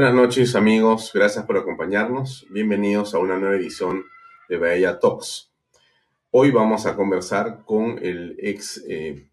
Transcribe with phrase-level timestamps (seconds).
[0.00, 2.46] Buenas noches amigos, gracias por acompañarnos.
[2.48, 4.06] Bienvenidos a una nueva edición
[4.48, 5.52] de Bahía Talks.
[6.30, 9.28] Hoy vamos a conversar con el ex eh,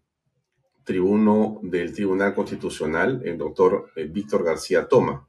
[0.84, 5.26] tribuno del Tribunal Constitucional, el doctor eh, Víctor García Toma.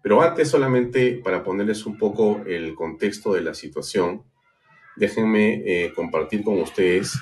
[0.00, 4.22] Pero antes, solamente para ponerles un poco el contexto de la situación,
[4.94, 7.18] déjenme eh, compartir con ustedes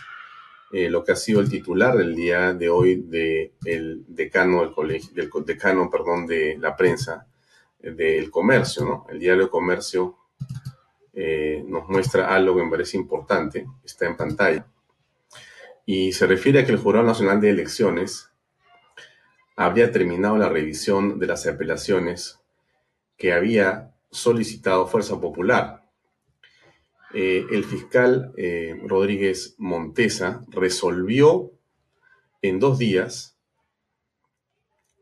[0.74, 5.15] eh, lo que ha sido el titular del día de hoy del decano del colegio,
[5.15, 7.28] del decano, perdón, de la prensa
[7.78, 9.06] del comercio, ¿no?
[9.09, 10.16] El diario de comercio
[11.12, 14.66] eh, nos muestra algo que me parece importante, está en pantalla,
[15.87, 18.32] y se refiere a que el Jurado Nacional de Elecciones
[19.54, 22.41] habría terminado la revisión de las apelaciones
[23.16, 25.84] que había solicitado Fuerza Popular
[27.15, 31.52] eh, el fiscal eh, Rodríguez Montesa resolvió
[32.43, 33.38] en dos días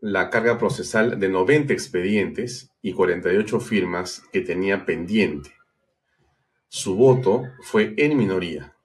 [0.02, 5.54] la carga procesal de 90 expedientes y 48 firmas que tenía pendiente.
[6.68, 8.76] Su voto fue en minoría.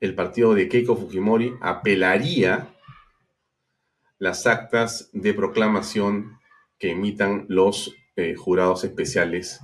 [0.00, 2.74] El partido de Keiko Fujimori apelaría
[4.18, 6.38] las actas de proclamación
[6.78, 9.60] que emitan los eh, jurados especiales,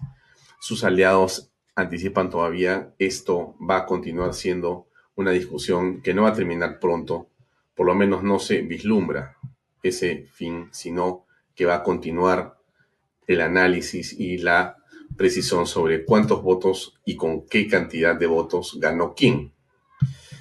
[0.61, 6.35] sus aliados anticipan todavía, esto va a continuar siendo una discusión que no va a
[6.35, 7.29] terminar pronto,
[7.75, 9.37] por lo menos no se vislumbra
[9.83, 12.57] ese fin, sino que va a continuar
[13.27, 14.77] el análisis y la
[15.17, 19.53] precisión sobre cuántos votos y con qué cantidad de votos ganó quién.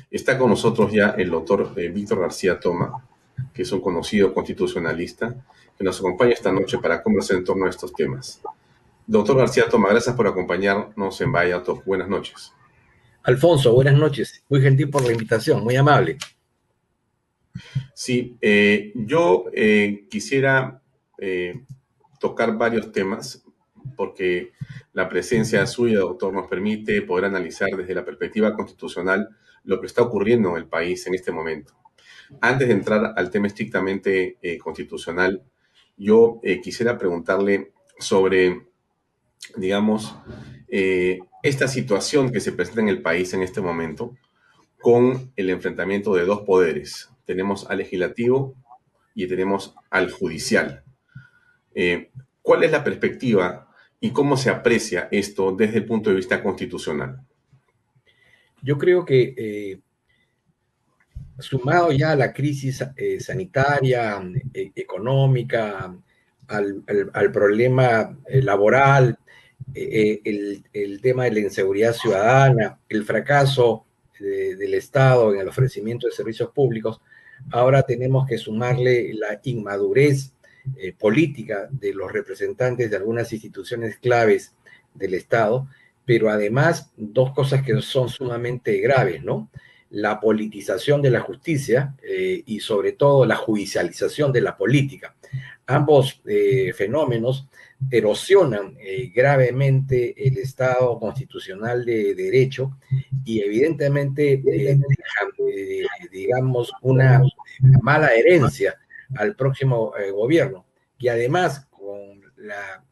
[0.09, 3.07] Está con nosotros ya el doctor eh, Víctor García Toma,
[3.53, 5.35] que es un conocido constitucionalista,
[5.77, 8.41] que nos acompaña esta noche para conversar en torno a estos temas.
[9.11, 12.53] Doctor García Toma, gracias por acompañarnos en Vaya Buenas noches.
[13.23, 14.41] Alfonso, buenas noches.
[14.47, 16.17] Muy gentil por la invitación, muy amable.
[17.93, 20.81] Sí, eh, yo eh, quisiera
[21.17, 21.61] eh,
[22.21, 23.43] tocar varios temas
[23.97, 24.53] porque
[24.93, 29.27] la presencia suya, doctor, nos permite poder analizar desde la perspectiva constitucional
[29.65, 31.73] lo que está ocurriendo en el país en este momento.
[32.39, 35.43] Antes de entrar al tema estrictamente constitucional,
[35.97, 38.70] yo quisiera preguntarle sobre
[39.55, 40.15] digamos,
[40.67, 44.15] eh, esta situación que se presenta en el país en este momento
[44.79, 47.09] con el enfrentamiento de dos poderes.
[47.25, 48.55] Tenemos al legislativo
[49.13, 50.83] y tenemos al judicial.
[51.75, 53.67] Eh, ¿Cuál es la perspectiva
[53.99, 57.21] y cómo se aprecia esto desde el punto de vista constitucional?
[58.63, 59.79] Yo creo que eh,
[61.39, 62.83] sumado ya a la crisis
[63.19, 64.21] sanitaria,
[64.53, 65.95] económica,
[66.47, 69.17] al problema laboral,
[69.73, 73.85] eh, el, el, tema de la inseguridad ciudadana, el fracaso
[74.19, 77.01] del Estado en el ofrecimiento de servicios públicos,
[77.49, 80.33] ahora tenemos que sumarle la inmadurez
[80.77, 84.53] eh, política de los representantes de algunas instituciones claves
[84.93, 85.67] del Estado,
[86.05, 89.49] pero además dos cosas que son sumamente graves, ¿no?
[89.89, 95.15] La politización de la justicia eh, y sobre todo la judicialización de la política.
[95.67, 96.21] Ambos
[96.75, 97.47] fenómenos
[97.89, 102.77] erosionan eh, gravemente el Estado constitucional de derecho
[103.25, 104.79] y evidentemente eh,
[105.47, 107.21] eh, digamos, una
[107.81, 108.77] mala herencia
[109.15, 110.65] al próximo gobierno.
[110.97, 112.83] Y además, con la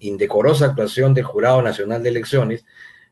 [0.00, 2.64] indecorosa actuación del Jurado Nacional de Elecciones,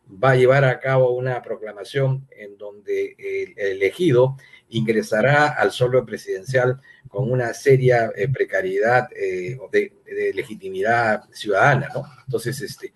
[0.06, 4.36] va a llevar a cabo una proclamación en donde el elegido
[4.68, 9.92] ingresará al solo presidencial con una seria eh, precariedad eh, de,
[10.32, 11.88] legitimidad ciudadana.
[12.24, 12.94] Entonces, este,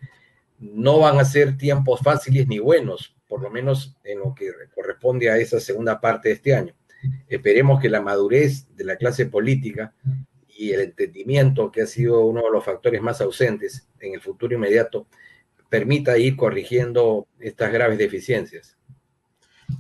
[0.58, 5.30] no van a ser tiempos fáciles ni buenos, por lo menos en lo que corresponde
[5.30, 6.75] a esa segunda parte de este año.
[7.28, 9.93] Esperemos que la madurez de la clase política
[10.49, 14.55] y el entendimiento, que ha sido uno de los factores más ausentes en el futuro
[14.55, 15.08] inmediato,
[15.69, 18.74] permita ir corrigiendo estas graves deficiencias.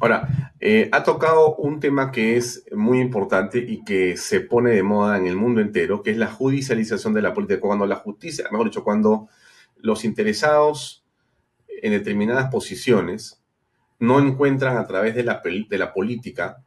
[0.00, 4.82] Ahora, eh, ha tocado un tema que es muy importante y que se pone de
[4.82, 7.60] moda en el mundo entero, que es la judicialización de la política.
[7.60, 9.28] Cuando la justicia, mejor dicho, cuando
[9.76, 11.04] los interesados
[11.68, 13.42] en determinadas posiciones
[13.98, 16.62] no encuentran a través de la, de la política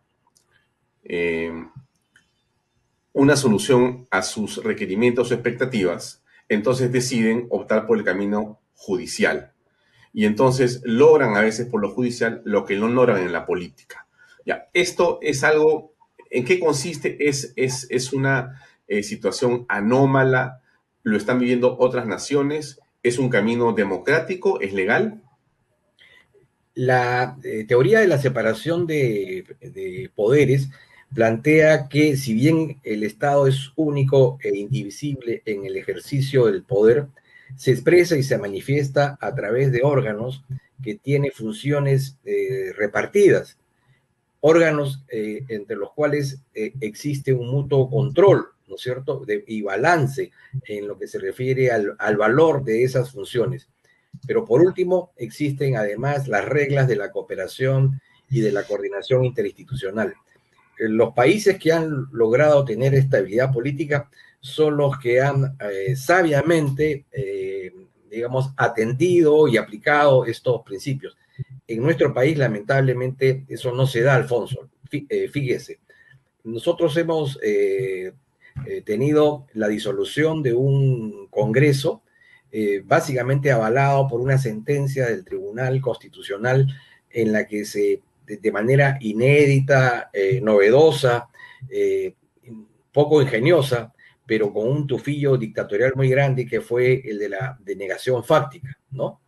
[1.03, 1.51] eh,
[3.13, 9.53] una solución a sus requerimientos o expectativas, entonces deciden optar por el camino judicial
[10.17, 14.07] y entonces logran a veces por lo judicial lo que no logran en la política.
[14.47, 15.93] Ya, esto es algo,
[16.31, 17.29] ¿en qué consiste?
[17.29, 20.63] Es, es, es una eh, situación anómala,
[21.03, 25.21] lo están viviendo otras naciones, es un camino democrático, es legal.
[26.73, 30.69] La eh, teoría de la separación de, de, poderes
[31.13, 37.05] plantea que si bien el Estado es único e indivisible en el ejercicio del poder,
[37.55, 40.43] se expresa y se manifiesta a través de órganos
[40.83, 43.57] que tienen funciones eh, repartidas,
[44.41, 50.31] órganos eh, entre los cuales eh, existe un mutuo control, ¿no es cierto?, y balance
[50.65, 53.67] en lo que se refiere al, al valor de esas funciones.
[54.25, 60.13] Pero por último, existen además las reglas de la cooperación y de la coordinación interinstitucional.
[60.79, 67.73] Los países que han logrado tener estabilidad política son los que han eh, sabiamente, eh,
[68.09, 71.17] digamos, atendido y aplicado estos principios.
[71.67, 74.69] En nuestro país, lamentablemente, eso no se da, Alfonso.
[74.91, 75.79] Eh, fíjese,
[76.43, 77.39] nosotros hemos
[78.85, 82.03] tenido la disolución de un Congreso
[82.85, 86.65] básicamente avalado por una sentencia del Tribunal Constitucional
[87.09, 90.09] en la que se, de, manera inédita,
[90.41, 91.27] novedosa,
[92.93, 93.93] poco ingeniosa,
[94.27, 99.21] pero con un tufillo dictatorial muy grande que fue el de la denegación fáctica, ¿no?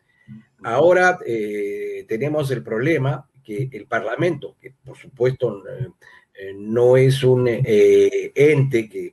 [0.61, 7.47] Ahora eh, tenemos el problema que el Parlamento, que por supuesto eh, no es un
[7.47, 9.11] eh, ente que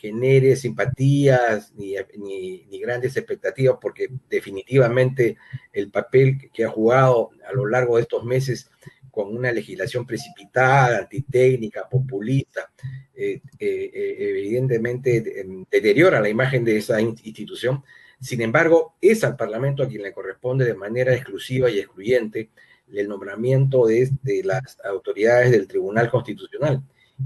[0.00, 5.36] genere simpatías ni, ni, grandes expectativas, porque definitivamente
[5.72, 8.70] el papel que ha jugado a lo largo de estos meses
[9.18, 12.70] con una legislación precipitada, antitécnica, populista,
[13.12, 17.82] eh, eh, eh, evidentemente deteriora la imagen de esa institución.
[18.20, 22.50] Sin embargo, es al Parlamento a quien le corresponde de manera exclusiva y excluyente
[22.92, 26.80] el nombramiento de, de las autoridades del Tribunal Constitucional.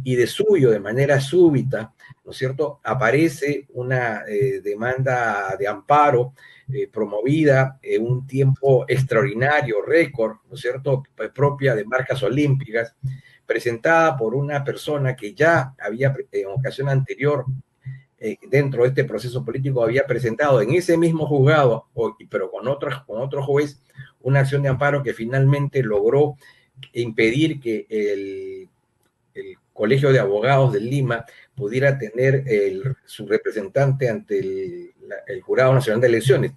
[0.05, 1.93] Y de suyo, de manera súbita,
[2.25, 4.23] ¿no es cierto?, aparece una
[4.62, 6.33] demanda de amparo
[6.73, 11.03] eh, promovida en un tiempo extraordinario, récord, ¿no es cierto?,
[11.35, 12.97] propia de marcas olímpicas,
[13.44, 17.44] presentada por una persona que ya había en ocasión anterior
[18.19, 21.89] eh, dentro de este proceso político había presentado en ese mismo juzgado,
[22.31, 23.83] pero con, otro, con otro juez,
[24.21, 26.37] una acción de amparo que finalmente logró
[26.93, 28.69] impedir que el
[29.73, 31.25] Colegio de Abogados de Lima
[31.55, 32.45] pudiera tener
[33.05, 34.93] su representante ante el,
[35.43, 36.53] Jurado Nacional de Elecciones,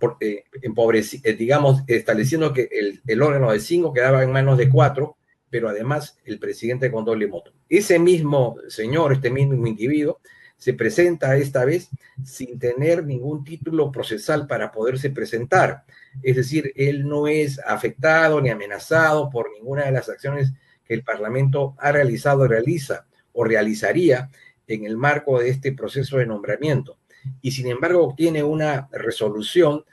[0.00, 2.68] porque, eh, digamos, estableciendo que
[3.06, 5.16] el, órgano de cinco quedaba en manos de cuatro,
[5.48, 7.52] pero además el presidente con doble moto.
[7.68, 10.20] Ese mismo señor, este mismo individuo,
[10.56, 11.90] se presenta esta vez
[12.24, 15.84] sin tener ningún título procesal para poderse presentar.
[16.22, 20.52] Es decir, él no es afectado ni amenazado por ninguna de las acciones
[20.84, 24.30] que el Parlamento ha realizado, realiza o realizaría
[24.66, 26.98] en el marco de este proceso de nombramiento.
[27.40, 29.84] Y sin embargo obtiene una resolución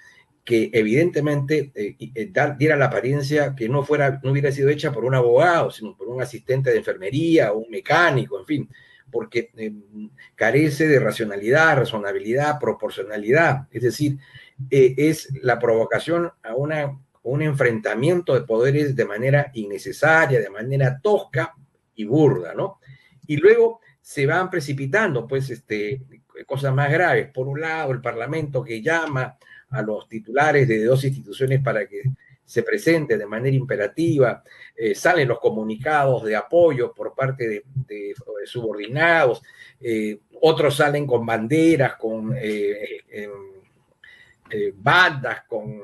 [0.43, 5.05] que evidentemente eh, eh, diera la apariencia que no, fuera, no hubiera sido hecha por
[5.05, 8.69] un abogado, sino por un asistente de enfermería, un mecánico, en fin,
[9.11, 9.71] porque eh,
[10.35, 13.67] carece de racionalidad, razonabilidad, proporcionalidad.
[13.71, 14.17] Es decir,
[14.69, 21.53] es la provocación a una un enfrentamiento de poderes de manera innecesaria, de manera tosca
[21.95, 22.79] y burda, ¿no?
[23.27, 26.01] Y luego se van precipitando, pues, este,
[26.45, 27.29] cosas más graves.
[27.31, 29.37] Por un lado, el Parlamento que llama
[29.69, 32.01] a los titulares de dos instituciones para que
[32.43, 34.43] se presenten de manera imperativa,
[34.75, 38.13] eh, salen los comunicados de apoyo por parte de,
[38.43, 39.41] subordinados,
[39.79, 43.01] eh, otros salen con banderas, con eh,
[44.75, 45.81] bandas, con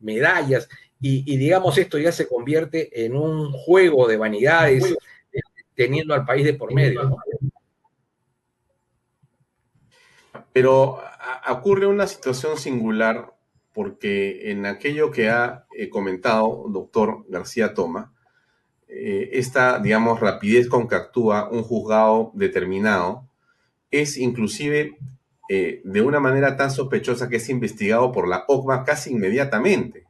[0.00, 0.68] medallas,
[1.02, 4.94] y, digamos esto ya se convierte en un juego de vanidades
[5.74, 7.16] teniendo al país de por medio.
[10.52, 11.00] Pero
[11.48, 13.32] ocurre una situación singular
[13.72, 18.12] porque en aquello que ha eh, comentado doctor García Toma,
[18.88, 23.26] eh, esta, digamos, rapidez con que actúa un juzgado determinado
[23.90, 24.98] es inclusive
[25.52, 30.06] eh, de una manera tan sospechosa que es investigado por la OCMA casi inmediatamente.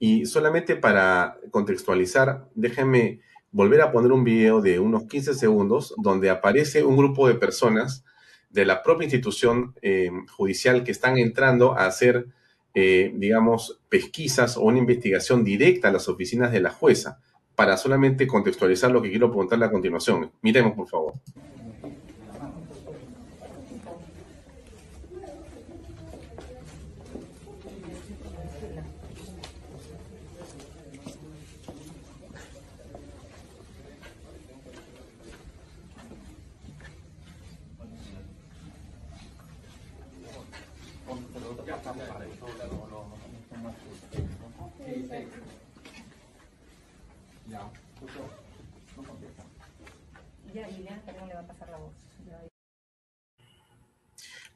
[0.00, 3.20] Y solamente para contextualizar, déjenme
[3.52, 8.04] volver a poner un video de unos 15 segundos donde aparece un grupo de personas
[8.50, 12.26] de la propia institución eh, judicial que están entrando a hacer,
[12.74, 17.20] eh, digamos, pesquisas o una investigación directa a las oficinas de la jueza,
[17.54, 20.32] para solamente contextualizar lo que quiero preguntarle a continuación.
[20.42, 21.14] Miremos, por favor.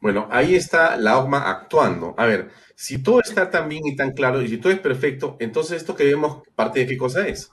[0.01, 2.15] Bueno, ahí está la OCMA actuando.
[2.17, 5.37] A ver, si todo está tan bien y tan claro y si todo es perfecto,
[5.39, 7.51] entonces esto que vemos, ¿parte de qué cosa es?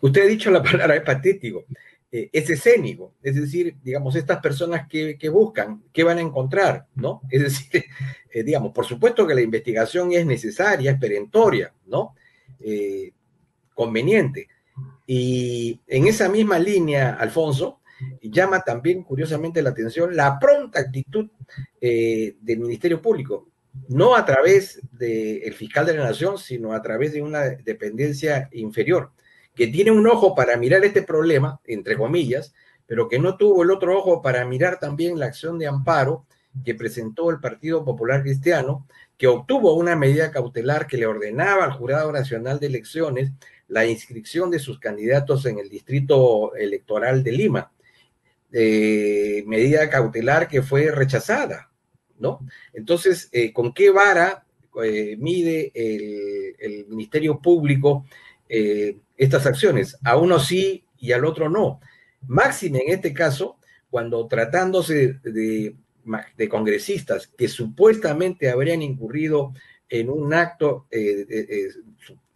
[0.00, 1.64] Usted ha dicho la palabra es patético,
[2.12, 6.86] eh, es escénico, es decir, digamos, estas personas que, buscan, ¿qué van a encontrar?
[6.94, 7.22] ¿No?
[7.28, 7.84] Es decir,
[8.30, 12.14] eh, digamos, por supuesto que la investigación es necesaria, es perentoria, ¿no?
[12.60, 13.10] Eh,
[13.74, 14.46] conveniente.
[15.08, 17.80] Y en esa misma línea, Alfonso,
[18.20, 21.30] llama también curiosamente la atención la pronta actitud
[21.80, 23.52] del Ministerio Público
[23.88, 29.12] no a través del fiscal de la nación, sino a través de una dependencia inferior,
[29.54, 32.54] que tiene un ojo para mirar este problema, entre comillas,
[32.86, 36.26] pero que no tuvo el otro ojo para mirar también la acción de amparo
[36.64, 41.72] que presentó el Partido Popular Cristiano, que obtuvo una medida cautelar que le ordenaba al
[41.72, 43.32] Jurado Nacional de Elecciones
[43.68, 47.71] la inscripción de sus candidatos en el Distrito Electoral de Lima.
[48.52, 51.72] Eh, medida cautelar que fue rechazada
[52.22, 52.46] ¿no?
[52.72, 54.46] Entonces, eh, ¿con qué vara
[54.82, 58.06] eh, mide el, Ministerio Público
[58.48, 59.98] eh, estas acciones?
[60.04, 61.80] A uno sí y al otro no.
[62.26, 63.58] Máxime en este caso,
[63.90, 65.76] cuando tratándose de,
[66.48, 69.52] congresistas que supuestamente habrían incurrido
[69.88, 70.86] en un acto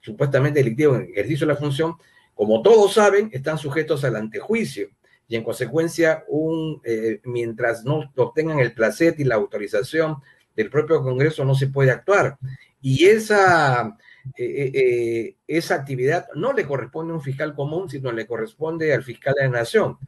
[0.01, 1.95] supuestamente delictivo en el ejercicio de la función,
[2.35, 4.91] como todos saben, están sujetos al antejuicio
[5.29, 10.17] y en consecuencia, un, eh, mientras no obtengan el placer y la autorización
[10.55, 12.39] del propio Congreso, no se puede actuar.
[12.81, 13.97] Y esa,
[14.37, 19.03] eh, eh, esa actividad no le corresponde a un fiscal común, sino le corresponde al
[19.03, 19.99] fiscal de la Nación.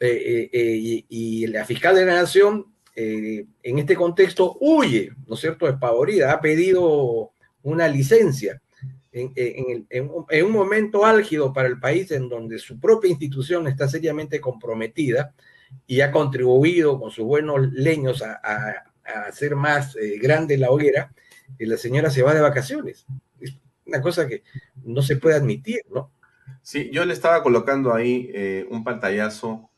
[0.00, 2.66] Y, y, la fiscal de la Nación,
[2.96, 8.60] en este contexto, huye, ¿no es cierto?, despavorida, ha pedido una licencia
[9.12, 15.34] en, un momento álgido para el país en donde su propia institución está seriamente comprometida
[15.86, 18.40] y ha contribuido con sus buenos leños a,
[19.26, 21.12] hacer más eh, grande la hoguera,
[21.58, 23.06] y la señora se va de vacaciones.
[23.40, 24.42] Es una cosa que
[24.84, 26.12] no se puede admitir, ¿no?
[26.62, 29.68] Sí, yo le estaba colocando ahí eh, un pantallazo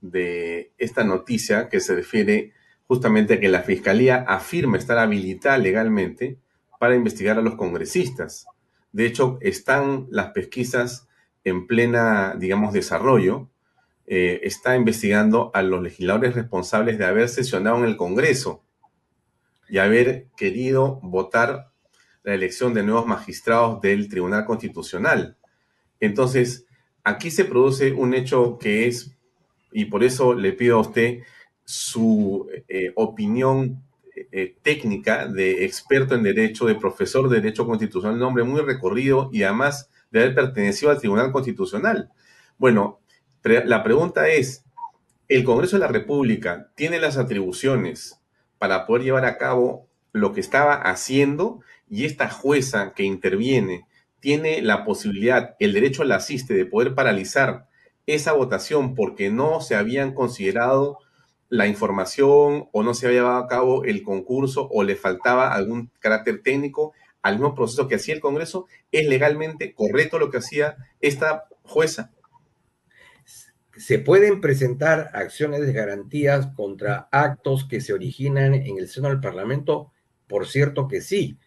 [0.00, 2.52] de esta noticia que se refiere
[2.86, 6.38] justamente a que la Fiscalía afirma estar habilitada legalmente
[6.78, 8.46] para investigar a los congresistas.
[8.92, 11.08] De hecho, están las pesquisas
[11.44, 13.48] en plena, digamos, desarrollo.
[14.06, 18.64] Eh, está investigando a los legisladores responsables de haber sesionado en el Congreso
[19.68, 21.70] y haber querido votar
[22.22, 25.36] la elección de nuevos magistrados del Tribunal Constitucional.
[26.00, 26.66] Entonces,
[27.04, 29.16] aquí se produce un hecho que es,
[29.72, 31.20] y por eso le pido a usted
[31.64, 33.82] su eh, opinión
[34.32, 39.42] eh, técnica de experto en derecho, de profesor de derecho constitucional, un muy recorrido y
[39.42, 42.10] además de haber pertenecido al Tribunal Constitucional.
[42.56, 43.00] Bueno,
[43.42, 44.64] la pregunta es,
[45.28, 48.20] ¿el Congreso de la República tiene las atribuciones
[48.58, 53.86] para poder llevar a cabo lo que estaba haciendo y esta jueza que interviene
[54.20, 57.68] tiene la posibilidad, el derecho al asiste de poder paralizar
[58.06, 60.98] esa votación porque no se habían considerado
[61.48, 65.90] la información o no se había llevado a cabo el concurso o le faltaba algún
[65.98, 70.76] carácter técnico al mismo proceso que hacía el Congreso, ¿es legalmente correcto lo que hacía
[71.00, 72.12] esta jueza?
[73.76, 79.20] ¿Se pueden presentar acciones de garantías contra actos que se originan en el seno del
[79.20, 79.92] Parlamento?
[80.26, 81.38] Por cierto que sí.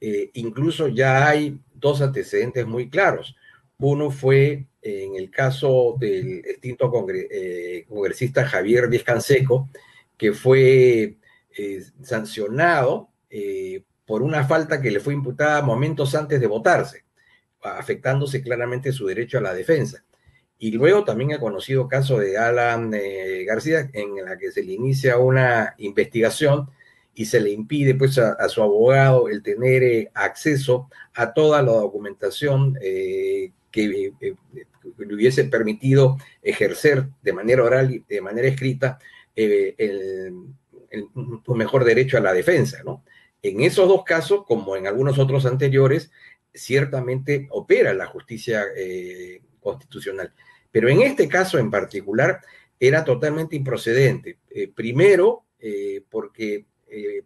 [0.00, 3.36] Eh, incluso ya hay dos antecedentes muy claros.
[3.78, 9.68] Uno fue en el caso del extinto eh, congresista Javier Díaz Canseco,
[10.16, 11.16] que fue
[11.56, 17.04] eh, sancionado eh, por una falta que le fue imputada momentos antes de votarse,
[17.60, 20.04] afectándose claramente su derecho a la defensa.
[20.58, 22.92] Y luego también ha conocido caso de Alan
[23.44, 26.70] García, en la que se le inicia una investigación
[27.12, 32.74] y se le impide pues a, su abogado el tener acceso a toda la documentación
[33.70, 34.14] que
[34.98, 38.98] le hubiese permitido ejercer de manera oral y de manera escrita
[39.34, 40.34] eh, el,
[41.48, 43.04] mejor derecho a la defensa, ¿no?
[43.42, 46.10] En esos dos casos, como en algunos otros anteriores,
[46.54, 50.32] ciertamente opera la justicia eh, constitucional.
[50.70, 52.40] Pero en este caso en particular
[52.80, 54.38] era totalmente improcedente.
[54.50, 55.44] Eh, primero,
[56.10, 56.64] porque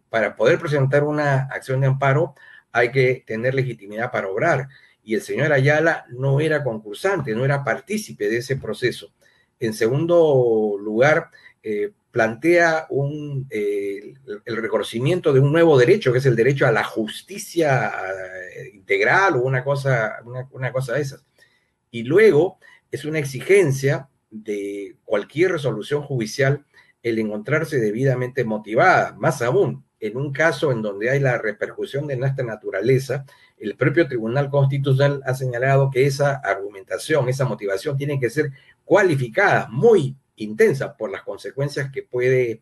[0.09, 2.33] para poder presentar una acción de amparo
[2.71, 4.67] hay que tener legitimidad para obrar
[5.03, 9.11] y el señor Ayala no era concursante, no era partícipe de ese proceso.
[9.59, 11.29] En segundo lugar,
[11.63, 12.87] eh, plantea
[13.49, 14.13] eh,
[14.45, 17.91] el reconocimiento de un nuevo derecho, que es el derecho a la justicia
[18.53, 20.19] eh, integral o una cosa,
[20.51, 21.23] una, cosa de esas.
[21.89, 22.59] Y luego
[22.91, 26.65] es una exigencia de cualquier resolución judicial
[27.01, 29.15] el encontrarse debidamente motivada.
[29.17, 33.25] Más aún, en un caso en donde hay la repercusión de nuestra naturaleza,
[33.61, 38.51] el propio Tribunal Constitucional ha señalado que esa argumentación, esa motivación tiene que ser
[38.83, 42.61] cualificada, muy intensa por las consecuencias que puede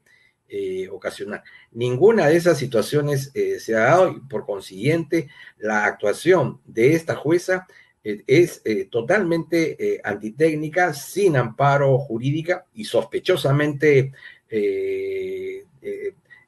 [0.50, 1.44] eh, ocasionar.
[1.72, 7.16] Ninguna de esas situaciones eh, se ha dado y por consiguiente la actuación de esta
[7.16, 7.66] jueza
[8.04, 14.12] eh, es totalmente antitécnica, sin amparo jurídica y sospechosamente,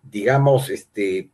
[0.03, 1.29] digamos, este,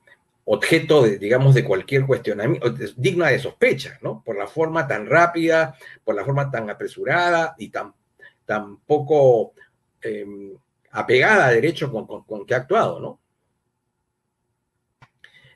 [0.50, 4.24] objeto de, digamos, de cualquier cuestionamiento, digna de sospecha, ¿no?
[4.24, 5.76] Por la forma tan rápida,
[6.06, 7.94] por la forma tan apresurada y tan,
[8.46, 9.52] tan poco
[10.02, 10.54] em,
[10.92, 13.20] apegada a derecho con, que ha actuado, ¿no?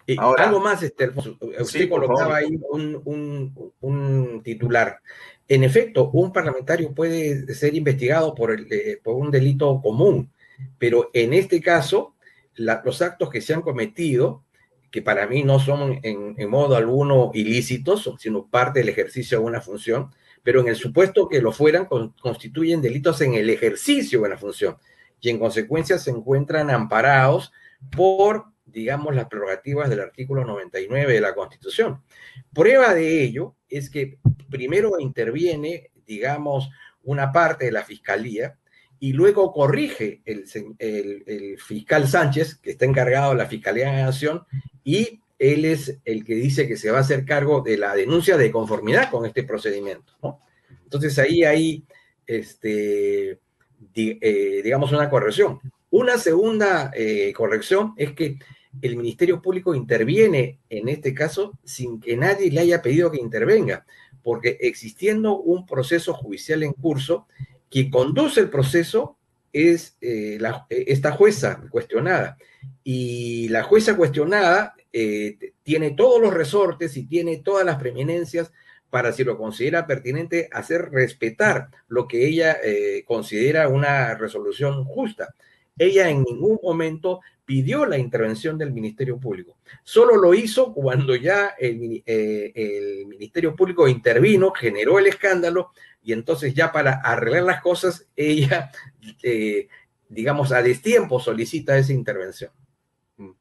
[0.06, 1.14] Y algo más, Esther,
[1.60, 5.00] usted colocaba ahí un, titular.
[5.48, 10.30] En efecto, un parlamentario puede ser investigado por, el, eh, por un delito común,
[10.78, 12.14] pero en este caso,
[12.56, 14.44] los actos que se han cometido
[14.92, 19.62] que para mí no son en, modo alguno ilícitos, sino parte del ejercicio de una
[19.62, 20.12] función,
[20.44, 24.78] pero en el supuesto que lo fueran, constituyen delitos en el ejercicio de una función
[25.22, 27.54] y en consecuencia se encuentran amparados
[27.96, 32.04] por, digamos, las prerrogativas del artículo 99 de la Constitución.
[32.54, 34.18] Prueba de ello es que
[34.50, 36.70] primero interviene, digamos,
[37.04, 38.58] una parte de la Fiscalía
[39.04, 44.44] y luego corrige el, fiscal Sánchez, que está encargado de la Fiscalía de la Nación,
[44.84, 48.38] y él es el que dice que se va a hacer cargo de la denuncia
[48.38, 50.14] de conformidad con este procedimiento.
[50.84, 51.84] Entonces ahí hay,
[52.28, 53.40] este,
[53.96, 55.60] eh, digamos, una corrección.
[55.90, 58.38] Una segunda eh, corrección es que
[58.84, 63.84] el Ministerio Público interviene en este caso sin que nadie le haya pedido que intervenga,
[64.22, 67.26] porque existiendo un proceso judicial en curso,
[67.72, 69.18] quien conduce el proceso
[69.54, 72.38] es eh, esta jueza cuestionada.
[72.84, 78.52] Y la jueza cuestionada eh, tiene todos los resortes y tiene todas las preeminencias
[78.90, 85.34] para, si lo considera pertinente, hacer respetar lo que ella eh, considera una resolución justa.
[85.78, 89.58] Ella en ningún momento pidió la intervención del Ministerio Público.
[89.84, 96.54] Solo lo hizo cuando ya el, el Ministerio Público intervino, generó el escándalo, y entonces
[96.54, 98.72] ya para arreglar las cosas, ella,
[99.22, 99.68] eh,
[100.08, 102.52] digamos, a destiempo solicita esa intervención.
[103.18, 103.32] Mm.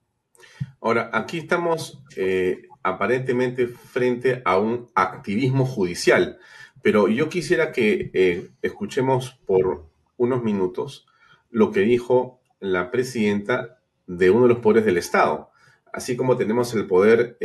[0.80, 6.40] Ahora, aquí estamos eh, aparentemente frente a un activismo judicial,
[6.82, 11.06] pero yo quisiera que eh, escuchemos por unos minutos
[11.48, 13.76] lo que dijo la presidenta
[14.16, 15.50] de uno de los poderes del Estado.
[15.92, 17.36] Así como tenemos el poder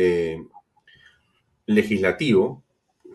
[1.66, 2.64] legislativo,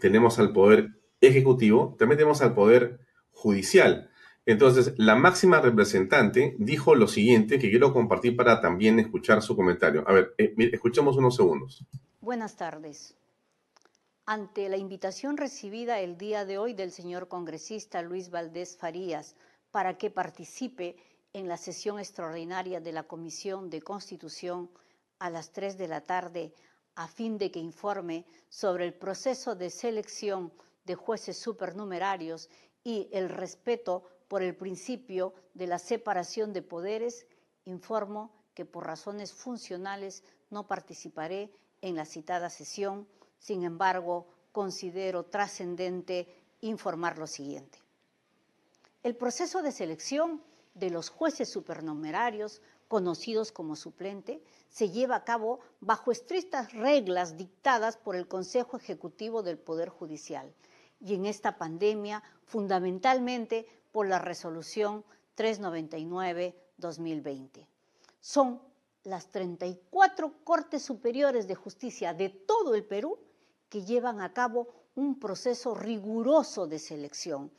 [0.00, 3.00] tenemos al poder ejecutivo, también tenemos al poder
[3.32, 4.10] judicial.
[4.46, 10.02] Entonces, la máxima representante dijo lo siguiente que quiero compartir para también escuchar su comentario.
[10.08, 11.84] A ver, eh, escuchemos unos segundos.
[12.20, 13.14] Buenas tardes.
[14.26, 19.36] Ante la invitación recibida el día de hoy del señor congresista Luis Valdés Farías
[19.70, 20.96] para que participe
[21.32, 24.70] en la sesión extraordinaria de la Comisión de Constitución
[25.18, 26.54] a las 3 de la tarde
[26.96, 30.52] a fin de que informe sobre el proceso de selección
[30.84, 32.48] de jueces supernumerarios
[32.82, 37.26] y el respeto por el principio de la separación de poderes,
[37.64, 43.06] informo que por razones funcionales no participaré en la citada sesión.
[43.38, 46.28] Sin embargo, considero trascendente
[46.60, 47.78] informar lo siguiente.
[49.02, 50.42] El proceso de selección
[50.80, 57.96] de los jueces supernumerarios, conocidos como suplente, se lleva a cabo bajo estrictas reglas dictadas
[57.96, 60.52] por el Consejo Ejecutivo del Poder Judicial
[61.00, 65.04] y en esta pandemia fundamentalmente por la resolución
[65.36, 67.64] 399-2020.
[68.20, 68.60] Son
[69.04, 73.18] las 34 Cortes Superiores de Justicia de todo el Perú
[73.68, 77.50] que llevan a cabo un proceso riguroso de selección.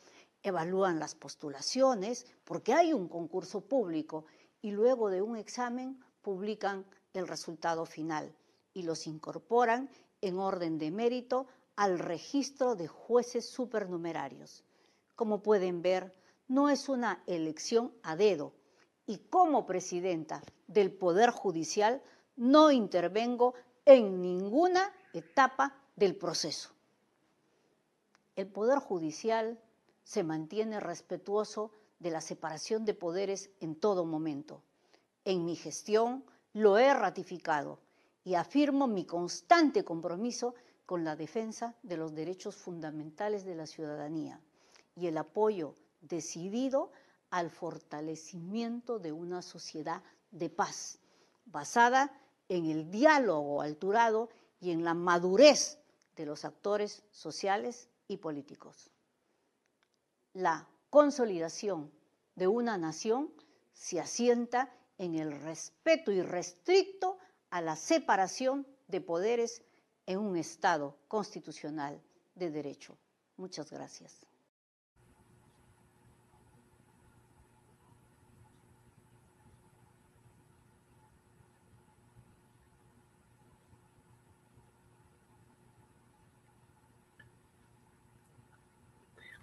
[0.44, 4.26] Evalúan las postulaciones porque hay un concurso público
[4.62, 8.34] y luego de un examen publican el resultado final
[8.74, 9.90] y los incorporan
[10.22, 14.64] en orden de mérito al registro de jueces supernumerarios.
[15.16, 16.14] Como pueden ver,
[16.48, 18.54] no es una elección a dedo
[19.06, 22.02] y como presidenta del Poder Judicial
[22.36, 23.54] no intervengo
[23.86, 26.70] en ninguna etapa del proceso.
[28.36, 29.60] El Poder Judicial
[30.12, 34.62] se mantiene respetuoso de la separación de poderes en todo momento.
[35.24, 37.80] En mi gestión lo he ratificado
[38.26, 40.54] y afirmo mi constante compromiso
[40.86, 44.42] con la defensa de los derechos fundamentales de la ciudadanía
[44.98, 46.92] y el apoyo decidido
[47.30, 51.00] al fortalecimiento de una sociedad de paz,
[51.46, 52.12] basada
[52.50, 54.28] en el diálogo alturado
[54.60, 55.80] y en la madurez
[56.18, 58.92] de los actores sociales y políticos.
[60.34, 61.92] La consolidación
[62.36, 63.34] de una nación
[63.74, 67.18] se asienta en el respeto irrestricto
[67.50, 69.62] a la separación de poderes
[70.06, 72.02] en un Estado constitucional
[72.36, 72.98] de derecho.
[73.38, 74.26] Muchas gracias.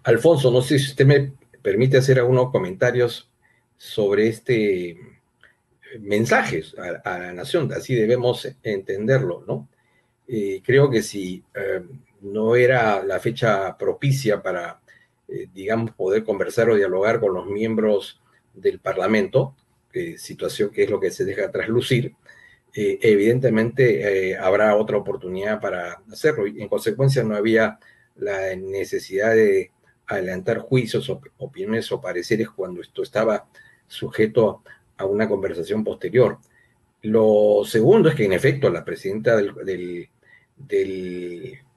[0.03, 3.29] Alfonso, no sé si usted me permite hacer algunos comentarios
[3.77, 4.97] sobre este
[5.99, 6.63] mensaje
[7.03, 9.67] a, la nación, así debemos entenderlo, ¿no?
[10.27, 11.81] Eh, creo que si eh,
[12.21, 14.79] no era la fecha propicia para,
[15.27, 18.21] eh, digamos, poder conversar o dialogar con los miembros
[18.53, 19.55] del Parlamento,
[20.17, 22.13] situación que es lo que se deja traslucir,
[22.71, 27.79] evidentemente habrá otra oportunidad para hacerlo y en consecuencia no había
[28.15, 29.71] la necesidad de
[30.09, 33.47] adelantar juicios, opiniones o pareceres cuando esto estaba
[33.87, 34.63] sujeto
[34.97, 36.39] a una conversación posterior.
[37.03, 40.09] Lo segundo es que en efecto la presidenta del,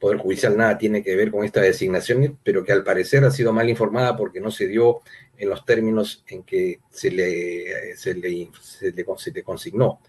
[0.00, 3.52] Poder Judicial nada tiene que ver con esta designación, pero que al parecer ha sido
[3.52, 5.02] mal informada porque no se dio
[5.36, 7.84] en los términos en que se le,
[9.44, 10.00] consignó.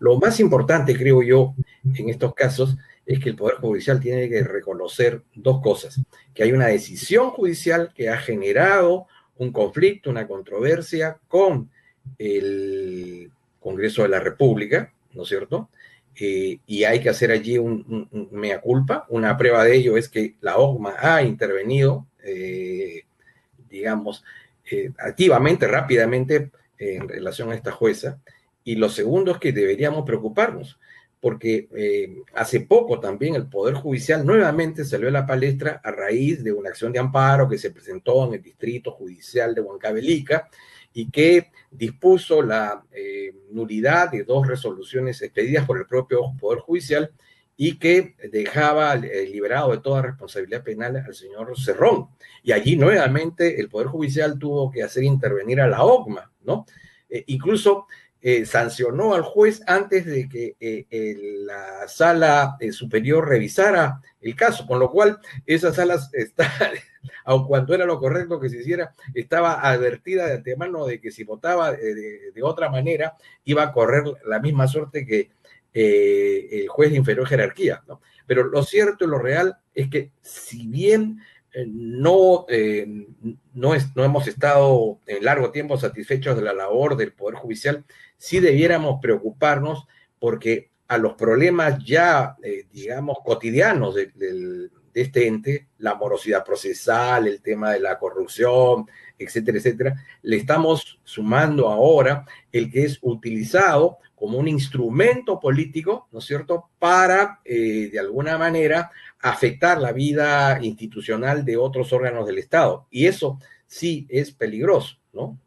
[0.00, 1.54] Lo más importante, creo yo,
[1.94, 2.76] en estos casos
[3.08, 5.98] es que el Poder Judicial tiene que reconocer dos cosas,
[6.34, 9.06] que hay una decisión judicial que ha generado
[9.38, 11.70] un conflicto, una controversia con
[12.18, 15.70] el Congreso de la República, ¿no es cierto?
[16.20, 19.06] Eh, y hay que hacer allí un, mea culpa.
[19.08, 23.04] Una prueba de ello es que la OGMA ha intervenido, eh,
[23.70, 24.22] digamos,
[24.70, 28.20] eh, activamente, rápidamente en relación a esta jueza.
[28.64, 30.78] Y lo segundo es que deberíamos preocuparnos
[31.20, 36.44] porque eh, hace poco también el Poder Judicial nuevamente salió a la palestra a raíz
[36.44, 40.48] de una acción de amparo que se presentó en el Distrito Judicial de Huancavelica
[40.92, 47.10] y que dispuso la eh, nulidad de dos resoluciones expedidas por el propio Poder Judicial
[47.56, 52.10] y que dejaba eh, liberado de toda responsabilidad penal al señor Cerrón.
[52.44, 56.64] Y allí nuevamente el Poder Judicial tuvo que hacer intervenir a la OGMA, ¿no?
[57.26, 57.86] incluso
[58.20, 64.66] eh, sancionó al juez antes de que eh, la sala eh, superior revisara el caso,
[64.66, 66.50] con lo cual esa sala está,
[67.24, 71.22] aun cuando era lo correcto que se hiciera, estaba advertida de antemano de que si
[71.22, 75.30] votaba de, otra manera iba a correr la misma suerte que
[75.72, 77.84] el juez de inferior jerarquía.
[77.86, 78.00] ¿no?
[78.26, 81.20] Pero lo cierto y lo real es que si bien
[81.66, 82.46] no,
[83.54, 87.84] no, es, no hemos estado en largo tiempo satisfechos de la labor del Poder Judicial,
[88.16, 89.86] sí debiéramos preocuparnos
[90.18, 97.40] porque a los problemas ya, eh, digamos, cotidianos de, este ente, la morosidad procesal, el
[97.40, 104.38] tema de la corrupción, etcétera, etcétera, le estamos sumando ahora el que es utilizado como
[104.38, 111.44] un instrumento político, ¿no es cierto?, para, eh, de alguna manera, afectar la vida institucional
[111.44, 112.86] de otros órganos del Estado.
[112.90, 115.38] Y eso sí es peligroso, ¿no?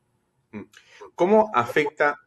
[1.16, 2.20] ¿Cómo afecta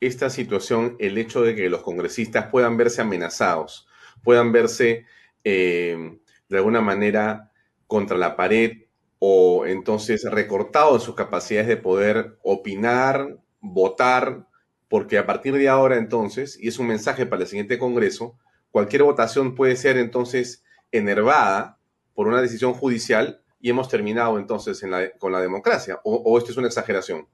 [0.00, 3.86] esta situación el hecho de que los congresistas puedan verse amenazados,
[4.22, 5.04] puedan verse
[5.44, 7.52] eh, de alguna manera
[7.86, 8.86] contra la pared
[9.18, 14.46] o entonces recortados en sus capacidades de poder opinar, votar,
[14.88, 18.38] porque a partir de ahora entonces, y es un mensaje para el siguiente Congreso,
[18.70, 21.78] cualquier votación puede ser entonces enervada
[22.14, 24.82] por una decisión judicial y hemos terminado entonces
[25.18, 27.26] con la democracia, o esto es una exageración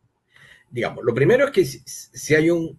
[0.73, 2.77] digamos, lo primero es que si, hay un,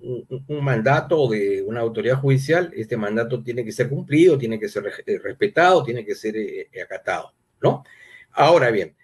[0.62, 5.20] mandato de una autoridad judicial, este mandato tiene que ser cumplido, tiene que ser eh,
[5.20, 7.84] respetado, tiene que ser eh, eh, acatado, ¿no?
[8.32, 8.96] Ahora bien,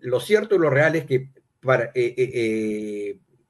[0.00, 1.28] lo cierto y lo real es que,
[1.60, 1.92] para,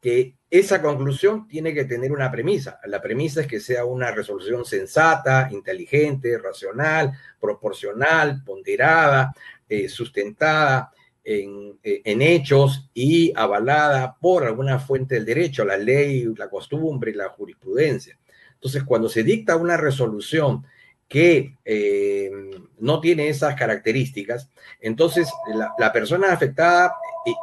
[0.01, 2.81] que esa conclusión tiene que tener una premisa.
[2.87, 9.35] La premisa es que sea una resolución sensata, inteligente, racional, proporcional, ponderada,
[9.89, 10.91] sustentada
[11.31, 11.47] eh,
[12.05, 18.19] en, hechos y avalada por alguna fuente del derecho, la ley, la costumbre la jurisprudencia.
[18.55, 20.65] Entonces, cuando se dicta una resolución
[21.07, 22.31] que eh,
[22.79, 24.49] no tiene esas características,
[24.81, 25.31] entonces
[25.79, 26.95] la, persona afectada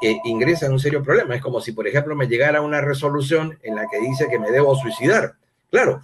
[0.02, 1.36] eh, ingresa en un serio problema.
[1.36, 4.52] Es como si, por ejemplo, me llegara una resolución en la que dice que me
[4.52, 5.36] debo suicidar.
[5.70, 6.02] Claro,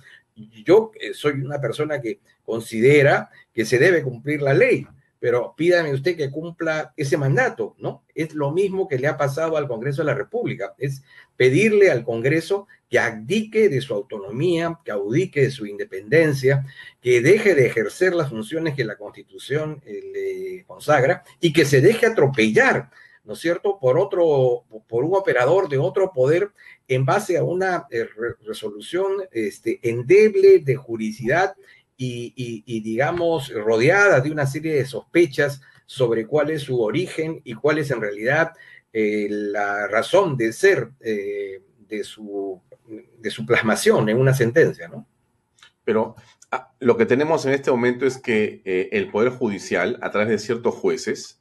[0.65, 4.87] yo soy una persona que considera que se debe cumplir la ley,
[5.19, 8.03] pero pídame usted que cumpla ese mandato, ¿no?
[8.15, 11.03] Es lo mismo que le ha pasado al Congreso de la República, es
[11.37, 16.65] pedirle al Congreso que abdique de su autonomía, que abdique de su independencia,
[17.01, 21.81] que deje de ejercer las funciones que la Constitución eh, le consagra y que se
[21.81, 22.89] deje atropellar,
[23.23, 26.51] ¿no es cierto?, por otro, por un operador de otro poder
[26.87, 28.07] en base a una eh,
[28.45, 31.55] resolución este, endeble de juridicidad
[32.03, 37.77] y, digamos, rodeada de una serie de sospechas sobre cuál es su origen y cuál
[37.77, 38.53] es en realidad
[38.91, 42.59] eh, la razón de ser eh, de, su,
[43.19, 45.07] de su plasmación en una sentencia, ¿no?
[45.83, 46.15] Pero
[46.49, 50.39] ah, lo que tenemos en este momento es que el Poder Judicial, a través de
[50.39, 51.40] ciertos jueces,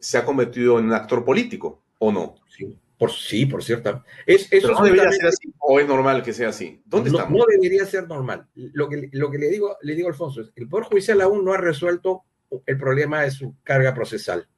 [0.00, 2.34] se ha convertido en un actor político, ¿o no?
[2.48, 2.76] Sí.
[2.98, 4.04] Por, sí, por cierto.
[4.26, 6.82] Es, eso no debería ser así o es normal que sea así.
[6.84, 7.38] ¿Dónde no, estamos?
[7.38, 8.46] No debería ser normal.
[8.54, 11.44] Lo que, lo que le digo, le digo a Alfonso es, el Poder Judicial aún
[11.44, 12.24] no ha resuelto
[12.66, 14.48] el problema de su carga procesal.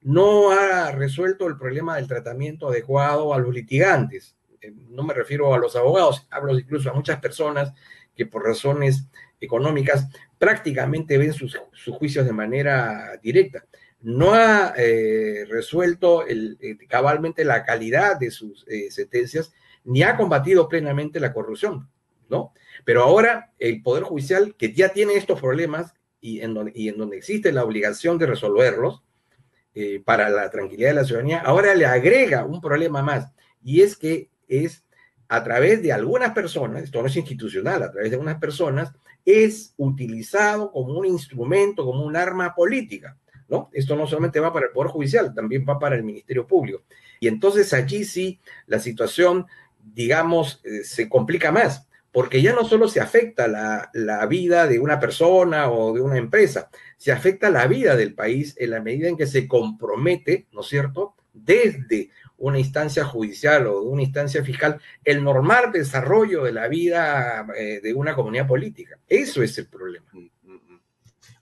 [0.00, 4.34] No ha resuelto el problema del tratamiento adecuado a los litigantes.
[4.60, 7.72] Eh, no me refiero a los abogados, hablo incluso a muchas personas
[8.16, 9.06] que por razones
[9.40, 13.64] económicas prácticamente ven sus, sus juicios de manera directa
[14.04, 20.16] no ha eh, resuelto el, eh, cabalmente la calidad de sus eh, sentencias, ni ha
[20.16, 21.88] combatido plenamente la corrupción,
[22.28, 22.52] ¿no?
[22.84, 26.98] Pero ahora el Poder Judicial, que ya tiene estos problemas y en donde, y en
[26.98, 29.02] donde existe la obligación de resolverlos
[30.04, 33.32] para la tranquilidad de la ciudadanía, ahora le agrega un problema más,
[33.64, 34.84] y es que es
[35.28, 38.92] a través de algunas personas, esto no es institucional, a través de algunas personas,
[39.24, 43.18] es utilizado como un instrumento, como un arma política.
[43.72, 46.82] Esto no solamente va para el Poder Judicial, también va para el Ministerio Público.
[47.20, 49.46] Y entonces allí sí la situación,
[49.82, 54.78] digamos, eh, se complica más, porque ya no solo se afecta la, la, vida de
[54.78, 59.08] una persona o de una empresa, se afecta la vida del país en la medida
[59.08, 64.44] en que se compromete, ¿no es cierto?, desde una instancia judicial o de una instancia
[64.44, 68.98] fiscal, el normal desarrollo de la vida eh, de una comunidad política.
[69.08, 70.06] Eso es el problema.
[70.12, 70.80] Mm, mm, mm.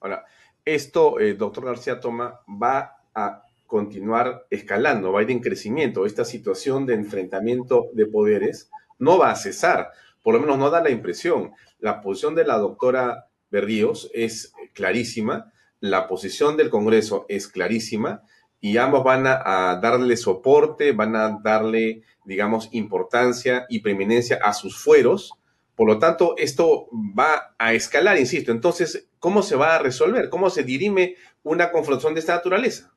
[0.01, 0.25] Ahora,
[0.65, 6.07] esto, eh, doctor García Toma, va a continuar escalando, va a ir en crecimiento.
[6.07, 9.91] Esta situación de enfrentamiento de poderes no va a cesar,
[10.23, 11.53] por lo menos no da la impresión.
[11.81, 18.23] La posición de la doctora Berríos es clarísima, la posición del Congreso es clarísima
[18.61, 24.79] y ambos van a, darle soporte, van a darle, digamos, importancia y preeminencia a sus
[24.79, 25.33] fueros.
[25.75, 28.53] Por lo tanto, esto va a escalar, insisto.
[28.53, 30.29] Entonces, ¿Cómo se va a resolver?
[30.29, 32.93] ¿Cómo se dirime una confrontación de esta naturaleza?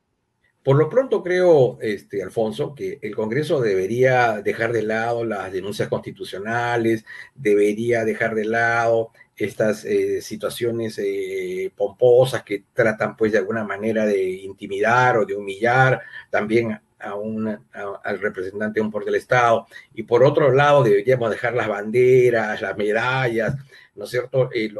[0.64, 5.88] Por lo pronto creo, este, Alfonso, que el Congreso debería dejar de lado las denuncias
[5.88, 7.04] constitucionales,
[7.36, 14.04] debería dejar de lado estas eh, situaciones eh, pomposas que tratan pues de alguna manera
[14.04, 16.82] de intimidar o de humillar también a
[18.02, 19.68] al representante de un poder del Estado.
[19.94, 23.54] Y por otro lado, deberíamos dejar las banderas, las medallas,
[23.96, 24.50] ¿no es cierto?
[24.54, 24.72] Y,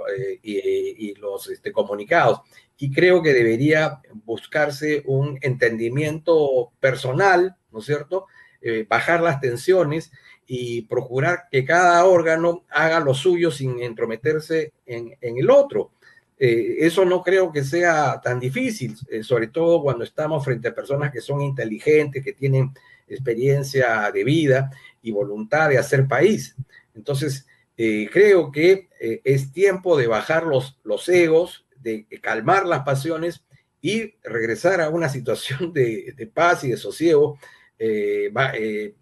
[0.42, 2.40] y, los este, comunicados.
[2.78, 8.26] Y creo que debería buscarse un entendimiento personal, ¿no es cierto?
[8.60, 10.10] Eh, bajar las tensiones
[10.46, 15.92] y procurar que cada órgano haga lo suyo sin entrometerse en, el otro.
[16.38, 20.74] Eh, eso no creo que sea tan difícil, eh, sobre todo cuando estamos frente a
[20.74, 22.72] personas que son inteligentes, que tienen
[23.08, 24.70] experiencia de vida
[25.02, 26.54] y voluntad de hacer país.
[26.94, 32.82] Entonces, eh, creo que eh, es tiempo de bajar los, los egos, de calmar las
[32.82, 33.44] pasiones
[33.80, 37.38] y regresar a una situación de, de paz y de sosiego,
[37.78, 38.32] eh,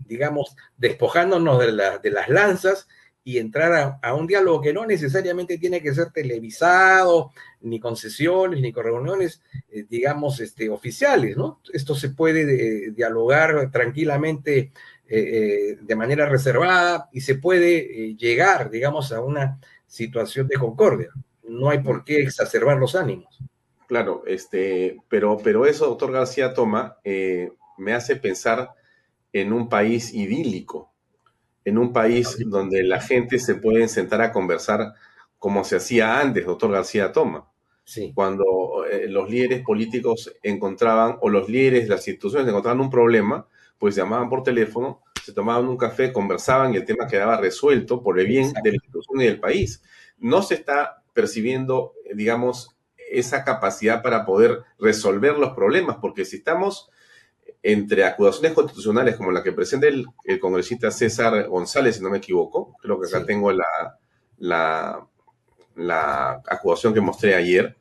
[0.01, 2.89] digamos, despojándonos de, de, las lanzas
[3.23, 8.61] y entrar a, a, un diálogo que no necesariamente tiene que ser televisado, ni concesiones,
[8.61, 9.41] ni con reuniones,
[9.89, 11.61] digamos, este, oficiales, ¿no?
[11.73, 14.73] Esto se puede dialogar tranquilamente
[15.07, 20.57] eh, eh, de manera reservada y se puede eh, llegar, digamos, a una situación de
[20.57, 21.11] concordia.
[21.47, 23.39] No hay por qué exacerbar los ánimos.
[23.87, 26.97] Claro, este, pero, pero eso, doctor García Toma,
[27.77, 28.71] me hace pensar
[29.31, 30.91] en un país idílico,
[31.67, 34.95] en un país donde la gente se puede sentar a conversar
[35.39, 37.47] como se hacía antes, doctor García Toma.
[37.85, 38.13] Sí.
[38.15, 43.47] Cuando los líderes políticos encontraban, o los líderes de las instituciones encontraban un problema,
[43.79, 48.21] pues llamaban por teléfono, se tomaban un café, conversaban y el tema quedaba resuelto por
[48.21, 49.83] el bien de la institución y del país.
[50.19, 52.77] No se está percibiendo, digamos,
[53.11, 56.91] esa capacidad para poder resolver los problemas, porque si estamos
[57.63, 60.07] entre acusaciones constitucionales como la que presenta el,
[60.39, 63.99] congresista César González, si no me equivoco, creo que acá tengo la,
[64.39, 65.07] la,
[65.75, 67.77] la, acusación que mostré ayer,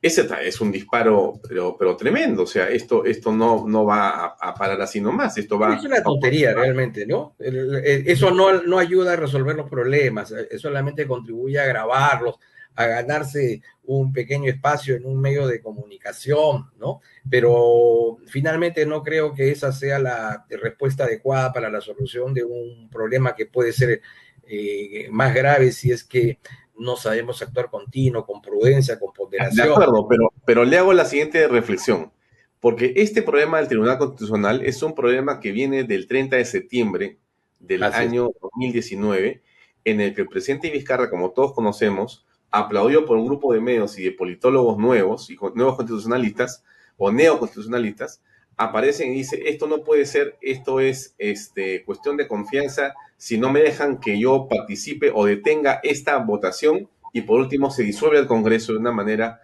[0.00, 2.44] ese es un disparo, pero, pero tremendo.
[2.44, 5.36] O sea, esto, esto no, no va a, parar así nomás.
[5.38, 7.34] Esto va es una tontería realmente, ¿no?
[7.38, 12.36] Eso no, no ayuda a resolver los problemas, solamente contribuye a agravarlos,
[12.76, 17.00] a ganarse un pequeño espacio en un medio de comunicación, ¿no?
[17.28, 22.88] Pero finalmente no creo que esa sea la respuesta adecuada para la solución de un
[22.88, 24.00] problema que puede ser
[24.46, 26.38] eh, más grave si es que
[26.78, 29.66] no sabemos actuar continuo, con prudencia, con ponderación.
[29.66, 32.12] De acuerdo, pero, pero le hago la siguiente reflexión,
[32.60, 37.18] porque este problema del Tribunal Constitucional es un problema que viene del 30 de septiembre
[37.58, 39.42] del año 2019,
[39.84, 43.98] en el que el presidente Vizcarra, como todos conocemos, aplaudió por un grupo de medios
[43.98, 46.64] y de politólogos nuevos y nuevos constitucionalistas
[46.96, 48.22] o neoconstitucionalistas,
[48.56, 53.50] aparecen y dice esto no puede ser, esto es este, cuestión de confianza, si no
[53.50, 58.28] me dejan que yo participe o detenga esta votación y por último se disuelve el
[58.28, 59.42] Congreso de una manera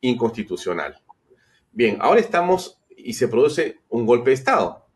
[0.00, 1.02] inconstitucional.
[1.72, 4.86] Bien, ahora estamos y se produce un golpe de Estado.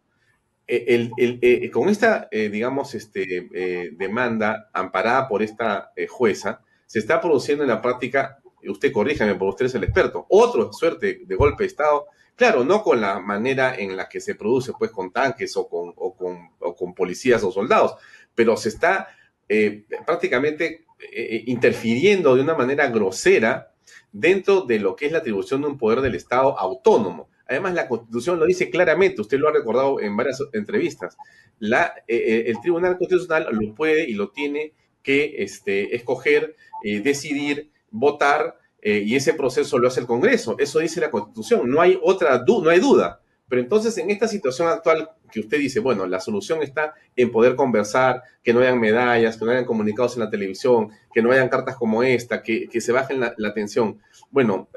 [0.67, 7.21] E, eh, con esta, eh, digamos, este, eh, demanda amparada por esta jueza, se está
[7.21, 11.65] produciendo en la práctica, usted corríjame, por usted es el experto, otra suerte de golpe
[11.65, 12.07] de Estado
[12.41, 16.95] Claro, no con la manera en la que se produce, pues con tanques o con,
[16.95, 17.97] policías o soldados,
[18.35, 19.09] pero se está
[19.49, 23.73] eh, prácticamente eh, eh, interfiriendo de una manera grosera
[24.13, 27.29] dentro de lo que es la atribución de un poder del Estado autónomo.
[27.47, 31.17] Además, la Constitución lo dice claramente, usted lo ha recordado en varias entrevistas,
[31.59, 39.03] la, el Tribunal Constitucional lo puede y lo tiene que este, escoger, decidir, votar eh,
[39.05, 40.57] y ese proceso lo hace el Congreso.
[40.59, 41.71] Eso dice la Constitución.
[41.71, 43.21] No hay otra no hay duda.
[43.51, 47.57] Pero entonces, en esta situación actual que usted dice, bueno, la solución está en poder
[47.57, 51.49] conversar, que no hayan medallas, que no hayan comunicados en la televisión, que no hayan
[51.49, 53.99] cartas como esta, que, se bajen la, tensión.
[54.31, 54.69] Bueno,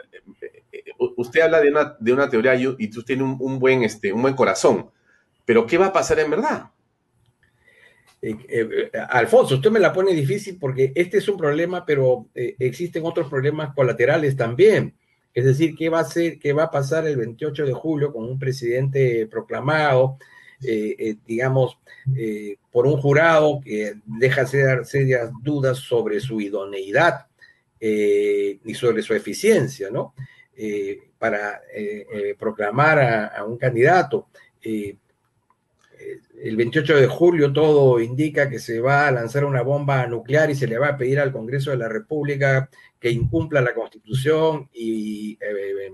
[0.42, 0.84] eh, eh,
[1.18, 4.34] usted habla de una, de una teoría y usted tiene un, buen, este, un buen
[4.34, 4.90] corazón.
[5.46, 6.72] Pero, ¿qué va a pasar en verdad?
[8.24, 13.30] Eh, Alfonso, usted me la pone difícil porque este es un problema, pero existen otros
[13.30, 14.96] problemas colaterales también.
[15.34, 16.08] Es decir, ¿qué va a
[16.40, 20.18] qué va a pasar el 28 de julio con un presidente proclamado,
[21.26, 21.78] digamos,
[22.72, 27.26] por un jurado que deja serias dudas sobre su idoneidad
[27.80, 30.14] y sobre su eficiencia, ¿no?
[31.18, 31.62] para
[32.38, 33.00] proclamar
[33.36, 34.28] a, un candidato
[36.44, 40.56] el 28 de julio todo indica que se va a lanzar una bomba nuclear y
[40.56, 45.38] se le va a pedir al Congreso de la República que incumpla la Constitución y
[45.42, 45.92] eh,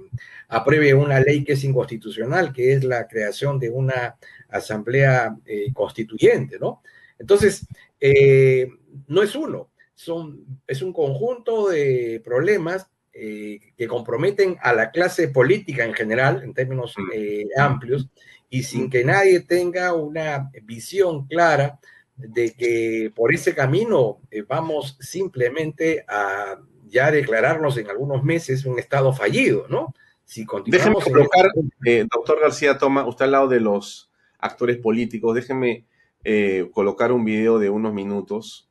[0.47, 4.15] apruebe una ley que es inconstitucional, que es la creación de una
[4.47, 6.81] asamblea eh, constituyente, ¿no?
[7.17, 7.67] Entonces,
[7.99, 8.69] eh,
[9.07, 15.83] no es uno, son, es un conjunto de problemas que comprometen a la clase política
[15.83, 17.59] en general, en términos mm.
[17.59, 18.07] amplios,
[18.49, 21.79] y sin que nadie tenga una visión clara
[22.15, 28.79] de que por ese camino eh, vamos simplemente a ya declararnos en algunos meses un
[28.79, 29.93] estado fallido, ¿no?
[30.25, 32.07] Si continuamos déjeme colocar, este...
[32.11, 35.85] doctor García Toma, usted al lado de los actores políticos, déjeme
[36.23, 38.69] eh, colocar un video de unos minutos,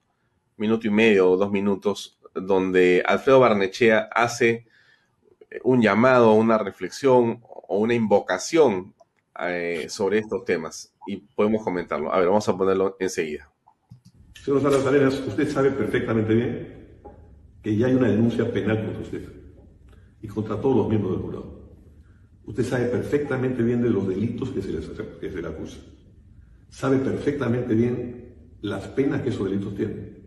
[0.57, 4.67] minuto y medio o dos minutos, donde Alfredo Barnechea hace
[5.63, 8.95] un llamado, una reflexión o una invocación
[9.41, 12.13] eh, sobre estos temas y podemos comentarlo.
[12.13, 13.51] A ver, vamos a ponerlo enseguida.
[14.35, 16.79] Señor Salas Arenas, usted sabe perfectamente bien
[17.63, 19.29] que ya hay una denuncia penal contra usted
[20.23, 21.59] y contra todos los miembros del jurado.
[22.47, 25.79] Usted sabe perfectamente bien de los delitos que se, le acusa.
[26.69, 30.19] Sabe perfectamente bien las penas que esos delitos tienen.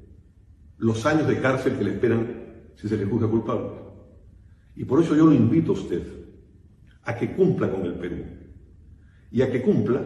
[0.78, 3.72] Los años de cárcel que le esperan si se le juzga culpable.
[4.76, 6.04] Y por eso yo lo invito a usted
[7.04, 8.24] a que cumpla con el Perú
[9.32, 10.02] y a que cumpla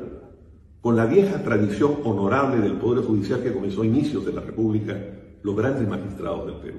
[0.81, 4.95] con la vieja tradición honorable del Poder Judicial que comenzó a inicios de la República
[5.41, 6.77] los grandes magistrados del Perú.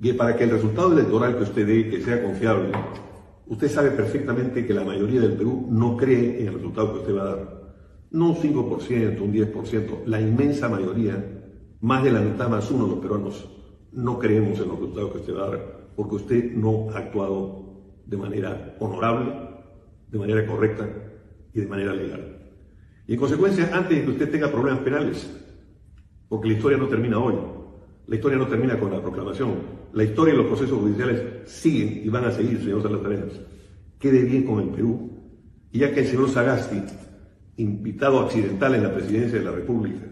[0.00, 2.72] Y para que el resultado electoral que usted dé, que sea confiable,
[3.46, 7.16] usted sabe perfectamente que la mayoría del Perú no cree en el resultado que usted
[7.16, 7.62] va a dar.
[8.10, 11.42] No un 5%, un 10%, la inmensa mayoría,
[11.80, 13.48] más de la mitad más uno de los peruanos,
[13.92, 17.82] no creemos en los resultados que usted va a dar, porque usted no ha actuado
[18.06, 19.51] de manera honorable,
[20.12, 20.86] de manera correcta
[21.54, 22.36] y de manera legal.
[23.06, 25.28] Y en consecuencia, antes de que usted tenga problemas penales,
[26.28, 27.34] porque la historia no termina hoy,
[28.06, 29.54] la historia no termina con la proclamación,
[29.94, 33.00] la historia y los procesos judiciales siguen y van a seguir, señor Salas
[33.98, 35.10] Quede bien con el Perú,
[35.70, 36.82] y ya que el señor Sagasti,
[37.56, 40.04] invitado accidental en la presidencia de la República,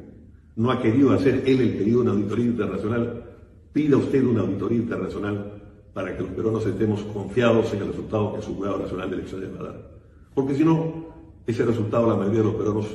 [0.57, 3.25] no ha querido hacer él el pedido de una auditoría internacional,
[3.73, 5.60] pida usted una auditoría internacional
[5.93, 9.51] para que los peruanos estemos confiados en el resultado que su Jurado Nacional de Elecciones
[9.55, 9.91] va a dar.
[10.35, 11.07] Porque si no,
[11.47, 12.87] ese resultado la mayoría de los peruanos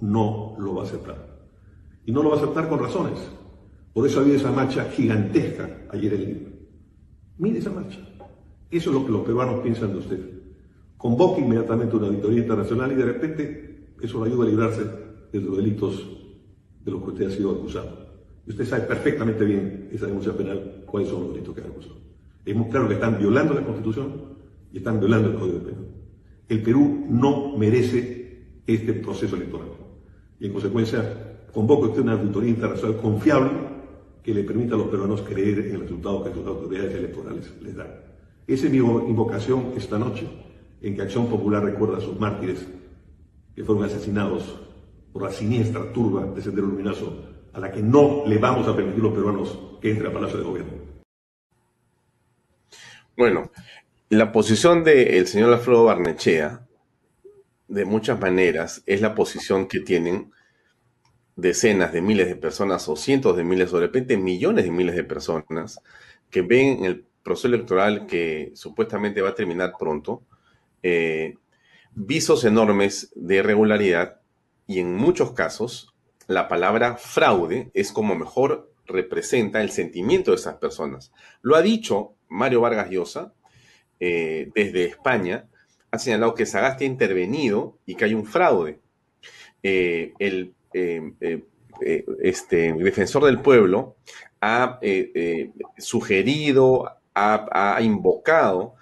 [0.00, 1.48] no lo va a aceptar.
[2.06, 3.18] Y no lo va a aceptar con razones.
[3.92, 6.48] Por eso ha habido esa marcha gigantesca ayer en Lima.
[7.38, 7.98] Mire esa marcha.
[8.70, 10.20] Eso es lo que los peruanos piensan de usted.
[10.96, 14.82] Convoque inmediatamente una auditoría internacional y de repente eso le ayuda a librarse
[15.32, 16.18] de los delitos
[16.84, 18.08] de los que usted ha sido acusado.
[18.46, 22.07] Y usted sabe perfectamente bien esa denuncia penal cuáles son los delitos que han acusado.
[22.46, 24.12] Muy claro que están violando la Constitución
[24.72, 25.86] y están violando el Código Penal.
[26.48, 28.18] El Perú no merece
[28.66, 29.68] este proceso electoral.
[30.40, 33.50] Y en consecuencia, convoco usted una auditoría internacional confiable
[34.22, 37.76] que le permita a los peruanos creer en el resultado que sus autoridades electorales les
[37.76, 37.88] dan.
[38.46, 40.26] Esa es mi invocación esta noche,
[40.80, 42.66] en que Acción Popular recuerda a sus mártires
[43.54, 44.58] que fueron asesinados
[45.12, 49.02] por la siniestra turba de Sendero Luminoso, a la que no le vamos a permitir
[49.02, 50.72] los peruanos que entre al Palacio de Gobierno.
[53.18, 53.50] Bueno,
[54.10, 56.64] la posición del señor Alfredo Barnechea,
[57.66, 60.30] de muchas maneras, es la posición que tienen
[61.34, 64.94] decenas de miles de personas o cientos de miles o de repente millones de miles
[64.94, 65.80] de personas
[66.30, 70.22] que ven el proceso electoral que supuestamente va a terminar pronto,
[70.84, 71.34] eh,
[71.96, 74.20] visos enormes de irregularidad
[74.68, 75.92] y en muchos casos
[76.28, 81.10] la palabra fraude es como mejor representa el sentimiento de esas personas.
[81.42, 83.32] Lo ha dicho Mario Vargas Llosa
[84.00, 85.46] eh, desde España,
[85.90, 88.80] ha señalado que Sagasti ha intervenido y que hay un fraude.
[89.62, 90.54] Eh, el
[92.20, 93.96] este, defensor del pueblo
[94.40, 94.78] ha
[95.78, 98.74] sugerido, ha, invocado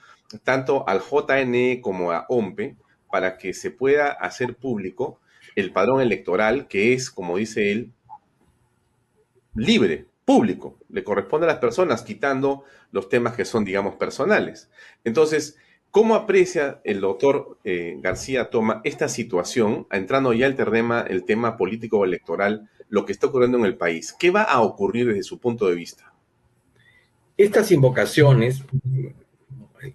[0.42, 2.76] tanto al JNE como a OMPE
[3.10, 5.20] para que se pueda hacer público
[5.54, 7.92] el padrón electoral que es, como dice él,
[9.54, 14.68] libre, público, le corresponde a las personas, quitando los temas que son, digamos, personales.
[15.04, 15.56] Entonces,
[15.92, 21.56] ¿cómo aprecia el doctor eh, García Toma esta situación, entrando ya el tema, el tema
[21.56, 24.14] político electoral, lo que está ocurriendo en el país?
[24.18, 26.12] ¿Qué va a ocurrir desde su punto de vista?
[27.36, 28.64] Estas invocaciones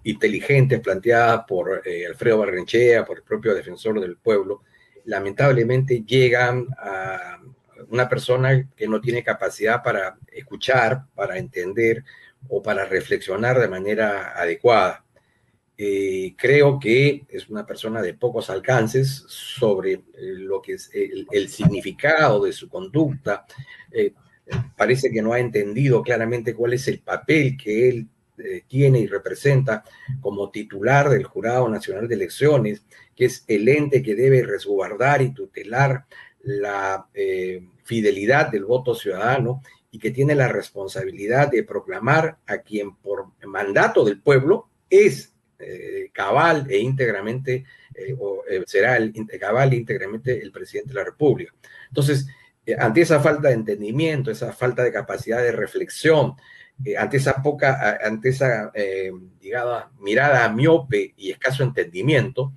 [0.04, 4.62] inteligentes planteadas por eh, Alfredo Barrenchea, por el propio defensor del pueblo,
[5.06, 7.42] lamentablemente llegan a
[7.92, 12.04] una persona que no tiene capacidad para escuchar, para entender
[12.50, 15.06] o para reflexionar de manera adecuada.
[15.78, 21.50] Eh, creo que es una persona de pocos alcances sobre eh, lo que es el,
[21.50, 23.46] significado de su conducta,
[24.76, 29.08] parece que no ha entendido claramente cuál es el papel que él eh, tiene y
[29.08, 29.84] representa
[30.20, 32.84] como titular del Jurado Nacional de Elecciones,
[33.16, 36.06] que es el ente que debe resguardar y tutelar
[36.44, 39.62] la eh, fidelidad del voto ciudadano
[39.92, 46.10] y que tiene la responsabilidad de proclamar a quien por mandato del pueblo es eh,
[46.14, 47.66] cabal e íntegramente,
[48.20, 51.54] o será el cabal e íntegramente el presidente de la República.
[51.90, 52.26] Entonces,
[52.66, 56.36] eh, ante esa falta de entendimiento, esa falta de capacidad de reflexión,
[56.86, 62.54] eh, ante esa poca, ante esa, eh, digamos, mirada miope y escaso entendimiento,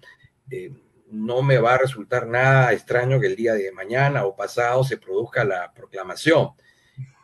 [1.14, 4.96] no me va a resultar nada extraño que el día de mañana o pasado se
[4.96, 6.50] produzca la proclamación.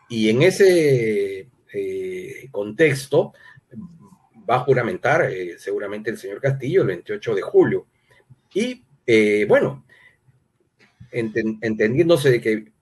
[0.09, 1.49] Y en ese
[2.51, 3.33] contexto
[4.49, 5.29] va a juramentar
[5.59, 7.87] seguramente el señor Castillo el 28 de julio.
[8.55, 8.85] Y
[9.47, 9.85] bueno,
[11.13, 12.73] entendiéndose de que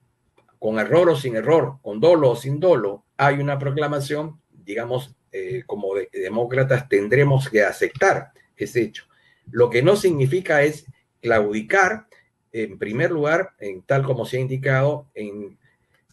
[0.59, 5.63] con error o sin error, con dolo o sin dolo, hay una proclamación, digamos, eh,
[5.67, 9.05] como demócratas tendremos que aceptar ese hecho.
[9.51, 10.87] Lo que no significa es
[11.21, 12.07] claudicar,
[12.53, 15.59] en primer lugar, en tal como se ha indicado, en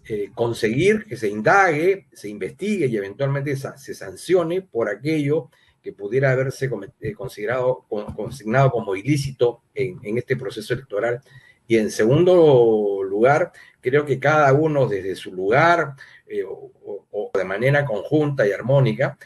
[0.07, 5.49] eh, conseguir que se indague, se investigue y eventualmente se sancione por aquello
[5.85, 7.85] que pudiera haberse eh, considerado,
[8.15, 11.21] consignado como ilícito en, este proceso electoral.
[11.67, 13.51] Y en segundo lugar,
[13.81, 15.93] creo que cada uno desde su lugar
[16.27, 19.17] eh, o, de manera conjunta y armónica,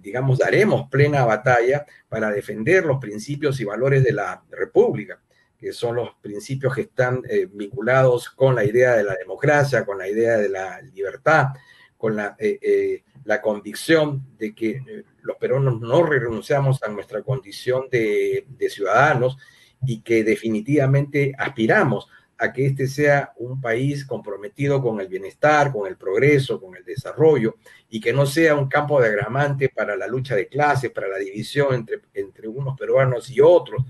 [0.00, 5.20] digamos, daremos plena batalla para defender los principios y valores de la República,
[5.56, 9.98] que son los principios que están eh, vinculados con la idea de la democracia, con
[9.98, 11.48] la idea de la libertad,
[11.96, 18.44] con la, eh, la convicción de que los peruanos no renunciamos a nuestra condición de,
[18.48, 19.38] de ciudadanos
[19.86, 22.08] y que definitivamente aspiramos
[22.38, 26.84] a que este sea un país comprometido con el bienestar, con el progreso, con el
[26.84, 27.56] desarrollo,
[27.88, 31.18] y que no sea un campo de agramante para la lucha de clases, para la
[31.18, 33.82] división entre, entre unos peruanos y otros.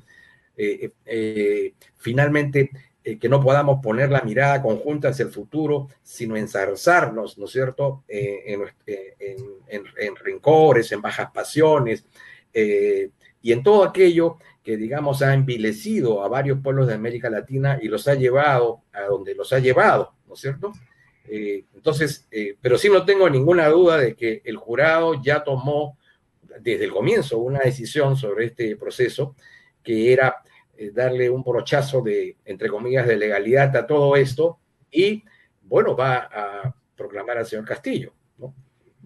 [0.56, 2.70] Eh, eh, finalmente,
[3.02, 7.50] eh, que no podamos poner la mirada conjunta hacia el futuro, sino ensarzarnos, ¿no es
[7.50, 8.62] cierto?, eh, en,
[9.66, 12.06] en, en, rencores, en bajas pasiones,
[13.42, 17.88] y en todo aquello que, digamos, ha envilecido a varios pueblos de América Latina y
[17.88, 20.72] los ha llevado a donde los ha llevado, ¿no es cierto?
[21.26, 22.28] entonces,
[22.60, 25.96] pero sí no tengo ninguna duda de que el jurado ya tomó
[26.60, 29.34] desde el comienzo una decisión sobre este proceso,
[29.82, 30.42] que era
[30.76, 34.58] eh, darle un brochazo de, entre comillas, de legalidad a todo esto
[34.90, 35.24] y,
[35.62, 38.12] bueno, va a proclamar al señor Castillo.
[38.38, 38.54] ¿no?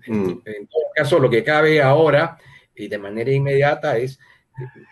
[0.06, 0.40] Mm.
[0.44, 2.38] En, todo caso, lo que cabe ahora
[2.74, 4.18] y de manera inmediata es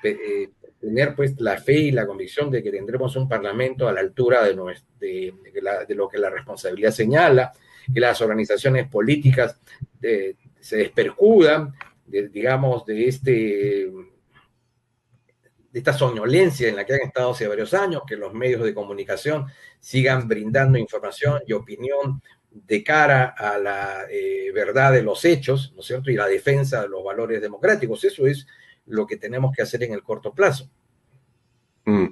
[0.03, 0.51] eh, eh,
[0.81, 4.45] tener pues la fe y la convicción de que tendremos un parlamento a la altura
[4.45, 4.55] de,
[5.01, 5.35] de,
[5.89, 7.53] de, lo que la responsabilidad señala,
[7.93, 9.61] que las organizaciones políticas
[10.01, 11.73] se despercudan,
[12.07, 13.91] digamos, de este
[15.77, 18.73] de esta soñolencia en la que han estado hace varios años, que los medios de
[18.73, 19.45] comunicación
[19.79, 25.81] sigan brindando información y opinión de cara a la eh, verdad de los hechos, ¿no
[25.81, 26.11] es cierto?
[26.11, 28.03] Y la defensa de los valores democráticos.
[28.05, 28.47] Eso es
[28.87, 30.71] lo que tenemos que hacer en el corto plazo.
[31.85, 32.07] Mm.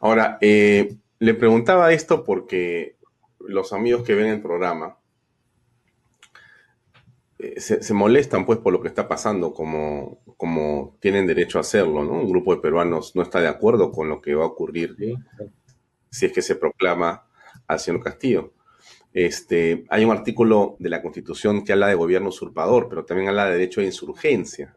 [0.00, 2.96] Ahora, eh, le preguntaba esto porque
[3.40, 4.98] los amigos que ven el programa
[7.38, 12.02] eh, se, molestan pues por lo que está pasando, como, como tienen derecho a hacerlo,
[12.04, 12.12] ¿no?
[12.12, 14.96] Un grupo de peruanos no está de acuerdo con lo que va a ocurrir
[16.10, 17.26] si es que se proclama
[17.66, 18.54] al señor Castillo.
[19.12, 23.46] Este, hay un artículo de la Constitución que habla de gobierno usurpador, pero también habla
[23.46, 24.74] de derecho de insurgencia,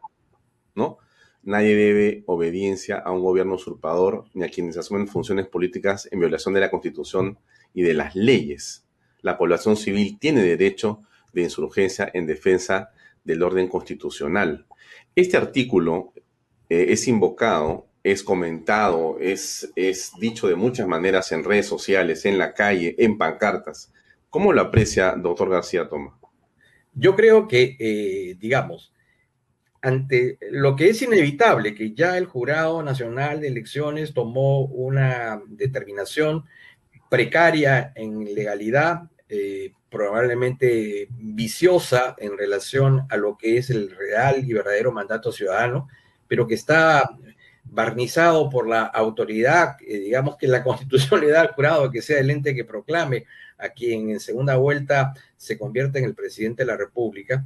[0.74, 0.98] ¿no?
[1.44, 6.54] Nadie debe obediencia a un gobierno usurpador ni a quienes asumen funciones políticas en violación
[6.54, 7.38] de la Constitución
[7.74, 8.86] y de las leyes.
[9.22, 12.90] La población civil tiene derecho de insurgencia en defensa
[13.24, 14.66] del orden constitucional.
[15.14, 16.12] Este artículo
[16.68, 22.38] eh, es invocado, es comentado, es, es dicho de muchas maneras en redes sociales, en
[22.38, 23.92] la calle, en pancartas.
[24.30, 26.18] ¿Cómo lo aprecia, doctor García Toma?
[26.94, 28.92] Yo creo que, eh, digamos,
[29.82, 36.44] ante lo que es inevitable, que ya el Jurado Nacional de Elecciones tomó una determinación
[37.10, 44.52] precaria en legalidad, eh, probablemente viciosa en relación a lo que es el real y
[44.52, 45.88] verdadero mandato ciudadano,
[46.28, 47.10] pero que está
[47.64, 52.20] barnizado por la autoridad, eh, digamos que la constitución le da al jurado que sea
[52.20, 53.26] el ente que proclame
[53.58, 57.44] a quien en segunda vuelta se convierte en el presidente de la República.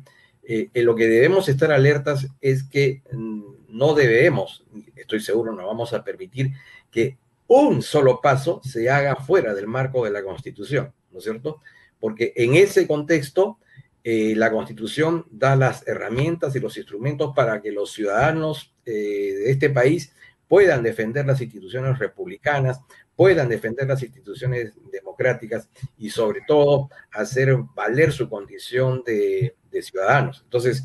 [0.49, 5.67] Eh, en lo que debemos estar alertas es que mm, no debemos, estoy seguro, no
[5.67, 6.53] vamos a permitir
[6.91, 7.19] que
[7.49, 11.61] un solo paso se haga fuera del marco de la Constitución, ¿no es cierto?
[12.01, 13.59] porque en ese contexto
[14.05, 19.51] eh, la Constitución da las herramientas y los instrumentos para que los ciudadanos eh, de
[19.51, 20.13] este país
[20.47, 22.81] puedan defender las instituciones republicanas,
[23.17, 25.69] puedan defender las instituciones democráticas
[25.99, 30.43] y sobre todo hacer valer su condición de, ciudadanos.
[30.45, 30.85] Entonces,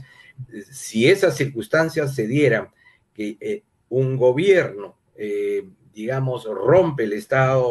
[0.72, 2.70] si esas circunstancias se dieran,
[3.14, 4.98] que eh, un gobierno,
[5.94, 7.62] digamos, rompe el Estado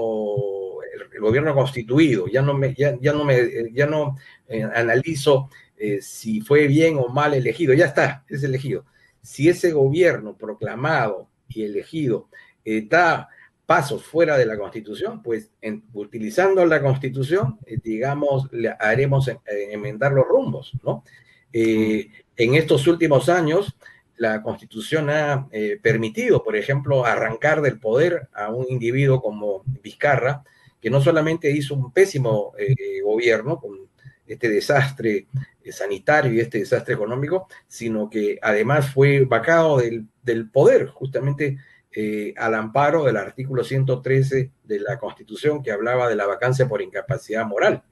[1.20, 4.16] el gobierno constituido, ya no me, ya, no me, ya no
[4.48, 8.84] eh, analizo eh, si fue bien o mal elegido, ya está, es elegido.
[9.22, 12.28] Si ese gobierno proclamado y elegido
[12.64, 13.28] eh, da
[13.70, 15.52] pasos fuera de la constitución, pues
[15.92, 21.04] utilizando la constitución, digamos, le haremos enmendar los rumbos, ¿no?
[21.52, 23.76] en estos últimos años,
[24.16, 25.48] la constitución ha
[25.82, 30.42] permitido, por ejemplo, arrancar del poder a un individuo como Vizcarra,
[30.80, 33.78] que no solamente hizo un pésimo eh, gobierno con
[34.26, 35.26] este desastre
[35.62, 40.08] eh, sanitario y este desastre económico, sino que además fue vacado del,
[40.50, 41.58] poder, justamente
[41.94, 46.82] eh, al amparo del artículo 113 de la Constitución que hablaba de la vacancia por
[46.82, 47.82] incapacidad moral.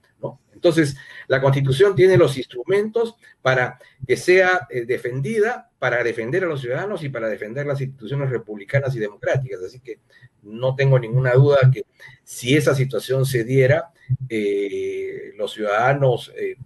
[0.53, 0.97] Entonces,
[1.29, 7.11] la Constitución tiene los instrumentos para que sea defendida, para defender a los ciudadanos y
[7.11, 9.63] para defender las instituciones republicanas y democráticas.
[9.63, 10.01] Así que
[10.43, 11.85] no tengo ninguna duda que
[12.25, 13.93] si esa situación se diera,
[14.29, 16.57] eh, los ciudadanos, eh,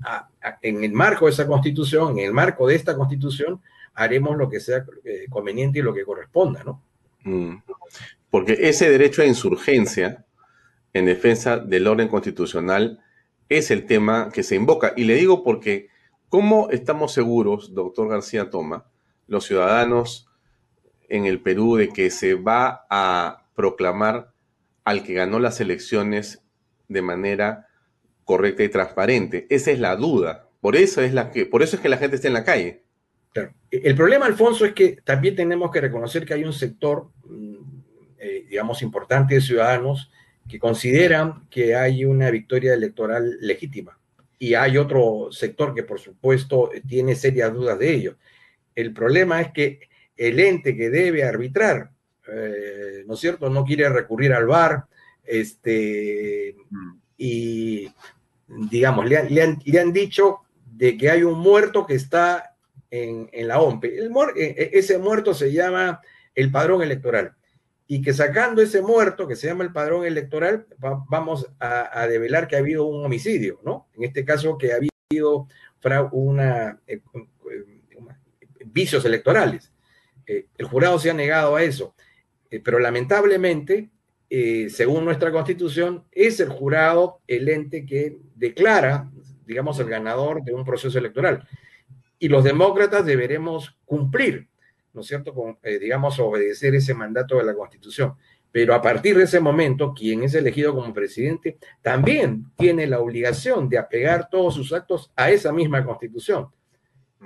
[0.62, 3.60] en el marco de esa constitución, en el marco de esta constitución,
[3.94, 6.82] haremos lo que sea eh, conveniente y lo que corresponda, ¿no?
[7.24, 7.56] Mm.
[8.30, 10.24] Porque ese derecho a insurgencia
[10.92, 13.00] en defensa del orden constitucional
[13.48, 14.92] es el tema que se invoca.
[14.96, 15.88] Y le digo porque,
[16.28, 18.86] ¿cómo estamos seguros, doctor García Toma,
[19.26, 20.28] los ciudadanos
[21.08, 24.32] en el Perú, de que se va a proclamar
[24.84, 26.42] al que ganó las elecciones
[26.88, 27.68] de manera
[28.24, 29.46] correcta y transparente.
[29.50, 30.48] Esa es la duda.
[30.60, 32.82] Por eso es, la que, por eso es que la gente está en la calle.
[33.70, 37.56] El problema, Alfonso, es que también tenemos que reconocer que hay un sector, mm,
[38.18, 40.10] eh, digamos, importante de ciudadanos
[40.48, 43.98] que consideran que hay una victoria electoral legítima.
[44.38, 48.16] Y hay otro sector que, por supuesto, tiene serias dudas de ello.
[48.74, 51.90] El problema es que el ente que debe arbitrar,
[52.28, 54.84] eh, ¿no es cierto?, no quiere recurrir al VAR,
[55.24, 56.56] este,
[57.16, 57.88] y
[58.48, 62.51] digamos, le han, dicho de que hay un muerto que está
[62.92, 63.88] en, la OMPE.
[63.88, 66.00] E, e, ese muerto se llama
[66.34, 67.34] el padrón electoral.
[67.88, 70.66] Y que sacando ese muerto que se llama el padrón electoral,
[71.08, 73.88] vamos a, develar que ha habido un homicidio, ¿no?
[73.94, 75.48] En este caso, que ha habido
[76.12, 77.00] una, eh,
[78.66, 79.72] vicios electorales.
[80.26, 81.94] Eh, el jurado se ha negado a eso,
[82.50, 83.90] eh, pero lamentablemente,
[84.30, 89.10] eh, según nuestra constitución, es el jurado el ente que declara,
[89.44, 91.46] digamos, el ganador de un proceso electoral.
[92.22, 94.46] Y los demócratas deberemos cumplir,
[94.92, 98.14] ¿no es cierto?, Con, digamos, obedecer ese mandato de la constitución.
[98.52, 103.68] Pero a partir de ese momento, quien es elegido como presidente también tiene la obligación
[103.68, 106.46] de apegar todos sus actos a esa misma constitución.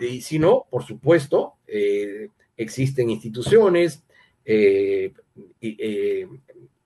[0.01, 4.03] Y si no, por supuesto, eh, existen instituciones
[4.47, 5.13] eh,
[5.61, 6.27] eh,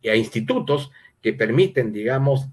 [0.03, 0.91] y, institutos
[1.23, 2.49] que permiten, digamos,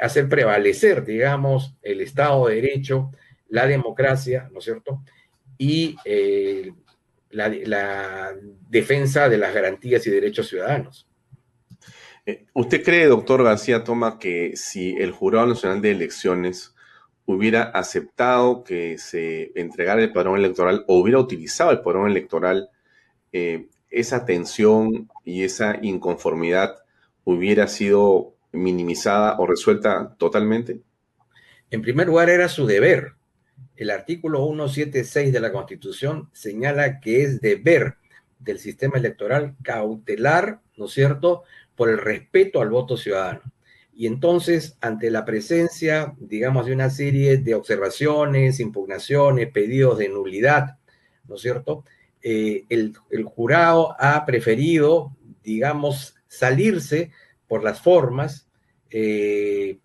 [0.00, 3.12] hacer prevalecer, digamos, el Estado de Derecho,
[3.48, 5.02] la democracia, ¿no es cierto?
[5.58, 5.96] Y
[7.30, 8.34] la, la,
[8.68, 11.06] defensa de las garantías y derechos ciudadanos.
[12.54, 16.74] ¿Usted cree, doctor García Toma, que si el Jurado Nacional de Elecciones
[17.24, 22.70] hubiera aceptado que se entregara el padrón electoral o hubiera utilizado el padrón electoral,
[23.32, 26.76] eh, esa tensión y esa inconformidad
[27.24, 30.80] hubiera sido minimizada o resuelta totalmente?
[31.70, 33.12] En primer lugar, era su deber.
[33.76, 37.96] El artículo 176 de la Constitución señala que es deber
[38.38, 41.42] del sistema electoral cautelar, ¿no es cierto?,
[41.74, 43.42] por el respeto al voto ciudadano.
[43.94, 50.76] Y entonces, ante la presencia, digamos, de una serie de observaciones, impugnaciones, pedidos de nulidad,
[51.26, 51.84] ¿no es cierto?
[52.22, 52.94] Eh, el,
[53.24, 57.10] jurado ha preferido, digamos, salirse
[57.46, 58.48] por las formas,
[58.90, 59.78] eh,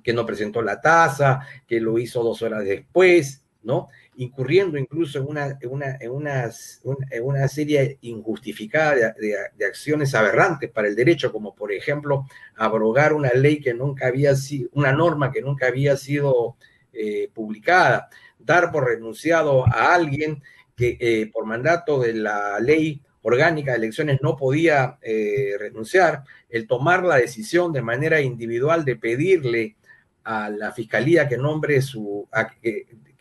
[0.00, 3.88] que no presentó la tasa, que lo hizo dos horas después, ¿no?
[4.16, 11.32] incurriendo incluso en una, una, en una, serie injustificada de, acciones aberrantes para el derecho,
[11.32, 12.26] como por ejemplo
[12.56, 16.56] abrogar una ley que nunca había sido, una norma que nunca había sido
[16.92, 20.42] eh, publicada, dar por renunciado a alguien
[20.76, 26.66] que eh, por mandato de la ley orgánica de elecciones no podía eh, renunciar, el
[26.66, 29.76] tomar la decisión de manera individual de pedirle
[30.24, 32.28] a la fiscalía que nombre su,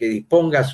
[0.02, 0.68] que disponga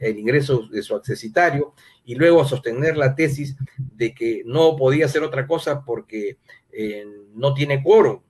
[0.00, 1.74] el ingreso de su accesitario
[2.04, 6.38] y luego sostener la tesis de que no podía hacer otra cosa porque
[6.72, 8.20] eh, no tiene quórum.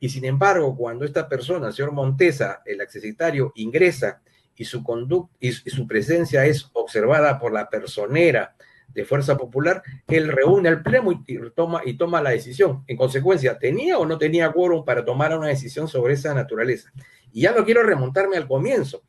[0.00, 4.22] Y sin embargo, cuando esta persona, el señor Montesa, el accesitario, ingresa
[4.56, 8.54] y su conducta y, su presencia es observada por la personera
[8.88, 12.84] de Fuerza Popular, él reúne al pleno y, toma, y toma la decisión.
[12.86, 16.92] En consecuencia, ¿tenía o no tenía quórum para tomar una decisión sobre esa naturaleza?
[17.32, 19.02] Y ya no quiero remontarme al comienzo.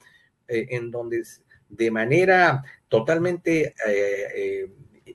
[0.49, 1.21] Eh, en donde
[1.69, 4.67] de manera totalmente eh,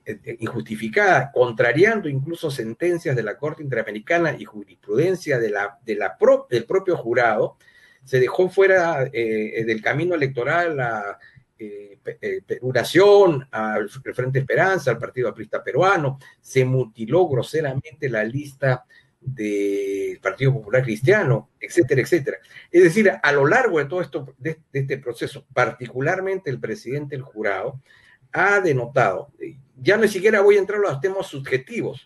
[0.05, 6.17] eh, injustificada, contrariando incluso sentencias de la Corte Interamericana y jurisprudencia de la, de la
[6.49, 7.57] del propio jurado,
[8.05, 11.19] se dejó fuera del camino electoral a
[12.45, 18.85] Peruración, al Frente Esperanza, al Partido Aprista Peruano, se mutiló groseramente la lista
[19.25, 22.37] del Partido Popular Cristiano, etcétera, etcétera.
[22.71, 27.23] Es decir, a lo largo de todo esto, de, este proceso, particularmente el presidente del
[27.23, 27.81] jurado,
[28.31, 29.31] ha denotado,
[29.77, 32.05] ya ni siquiera voy a entrar a los temas subjetivos,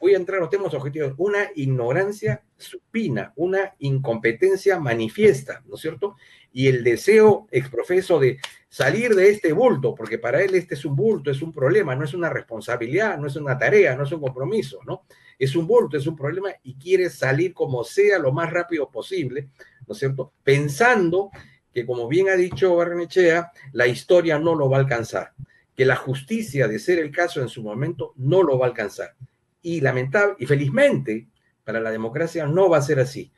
[0.00, 5.80] voy a entrar a los temas objetivos, una ignorancia supina, una incompetencia manifiesta, ¿no es
[5.80, 6.16] cierto?
[6.52, 8.38] Y el deseo exprofeso de
[8.68, 12.04] salir de este bulto, porque para él este es un bulto, es un problema, no
[12.04, 15.04] es una responsabilidad, no es una tarea, no es un compromiso, ¿no?
[15.38, 19.48] es un bulto, es un problema y quiere salir como sea lo más rápido posible,
[19.86, 20.32] ¿no es cierto?
[20.42, 21.30] Pensando
[21.72, 25.32] que, como bien ha dicho Barnechea, la historia no lo va a alcanzar,
[25.76, 29.14] que la justicia, de ser el caso en su momento, no lo va a alcanzar.
[29.62, 31.28] Y lamentable, y felizmente,
[31.64, 33.32] para la democracia no va a ser así.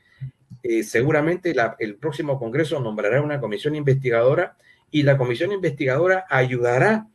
[0.63, 4.57] Eh, seguramente el próximo Congreso nombrará una comisión investigadora
[4.91, 7.07] y la comisión investigadora ayudará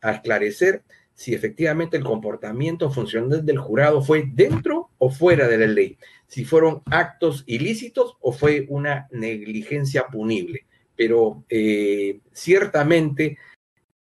[0.00, 0.82] a esclarecer
[1.14, 5.96] si efectivamente el comportamiento funcional del jurado fue dentro o fuera de la ley,
[6.26, 10.66] si fueron actos ilícitos o fue una negligencia punible.
[10.96, 13.38] Pero eh, ciertamente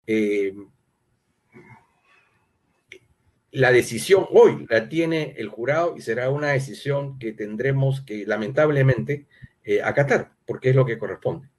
[0.05, 0.53] eh,
[3.51, 9.27] la decisión hoy la tiene el jurado y será una decisión que tendremos que lamentablemente
[9.63, 11.49] eh, acatar, porque es lo que corresponde.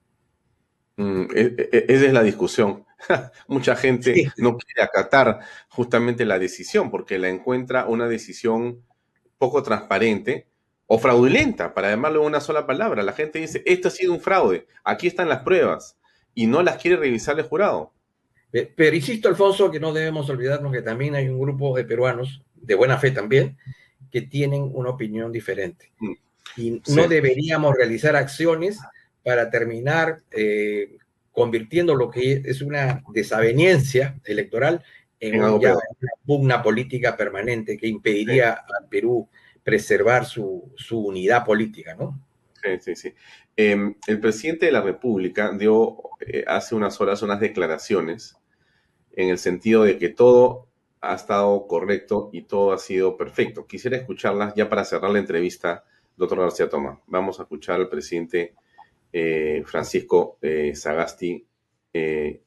[0.96, 2.86] Mm, e, e, esa es la discusión.
[3.48, 8.82] Mucha gente no quiere acatar justamente la decisión porque la encuentra una decisión
[9.38, 10.46] poco transparente
[10.86, 13.02] o fraudulenta, para llamarlo en una sola palabra.
[13.02, 15.96] La gente dice, esto ha sido un fraude, aquí están las pruebas,
[16.34, 17.92] y no las quiere revisar el jurado.
[18.52, 22.74] Pero insisto, Alfonso, que no debemos olvidarnos que también hay un grupo de peruanos, de
[22.74, 23.56] buena fe también,
[24.10, 25.90] que tienen una opinión diferente.
[25.98, 26.12] Mm.
[26.58, 28.78] Y no deberíamos realizar acciones
[29.24, 30.98] para terminar eh,
[31.32, 34.84] convirtiendo lo que es una desaveniencia electoral
[35.18, 35.78] en, una
[36.26, 39.28] pugna política permanente que impediría al Perú
[39.62, 42.20] preservar su, unidad política, ¿no?
[42.62, 43.14] Sí, sí, sí.
[43.56, 48.36] Em, el presidente de la República dio eh, hace unas horas unas declaraciones
[49.14, 50.68] en el sentido de que todo
[51.00, 53.66] ha estado correcto y todo ha sido perfecto.
[53.66, 55.84] Quisiera escucharlas ya para cerrar la entrevista,
[56.16, 57.00] doctor García Toma.
[57.06, 58.54] Vamos a escuchar al presidente
[59.12, 61.46] eh, Francisco eh, Sagasti
[61.92, 62.40] en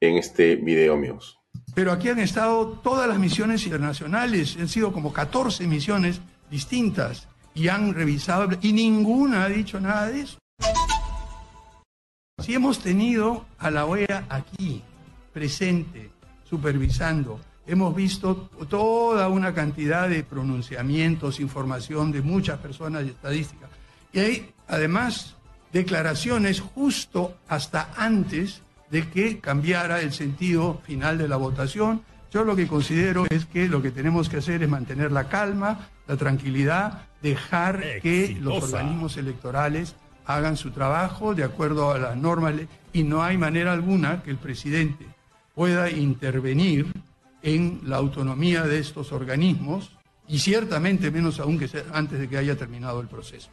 [0.00, 1.38] este video, amigos.
[1.74, 7.68] Pero aquí han estado todas las misiones internacionales, han sido como 14 misiones distintas y
[7.68, 10.38] han revisado y ninguna ha dicho nada de eso.
[12.38, 14.82] Si hemos tenido a la OEA aquí,
[15.34, 16.10] presente,
[16.48, 23.68] supervisando, hemos visto toda una cantidad de pronunciamientos, información de muchas personas y estadísticas.
[24.12, 25.34] Y hay además
[25.72, 32.02] declaraciones justo hasta antes de que cambiara el sentido final de la votación.
[32.32, 35.88] Yo lo que considero es que lo que tenemos que hacer es mantener la calma,
[36.06, 42.54] la tranquilidad, dejar que los organismos electorales hagan su trabajo de acuerdo a las normas
[42.92, 45.13] y no hay manera alguna que el presidente
[45.54, 46.86] pueda intervenir
[47.42, 49.90] en la autonomía de estos organismos
[50.26, 53.50] y ciertamente menos aún que antes de que haya terminado el proceso.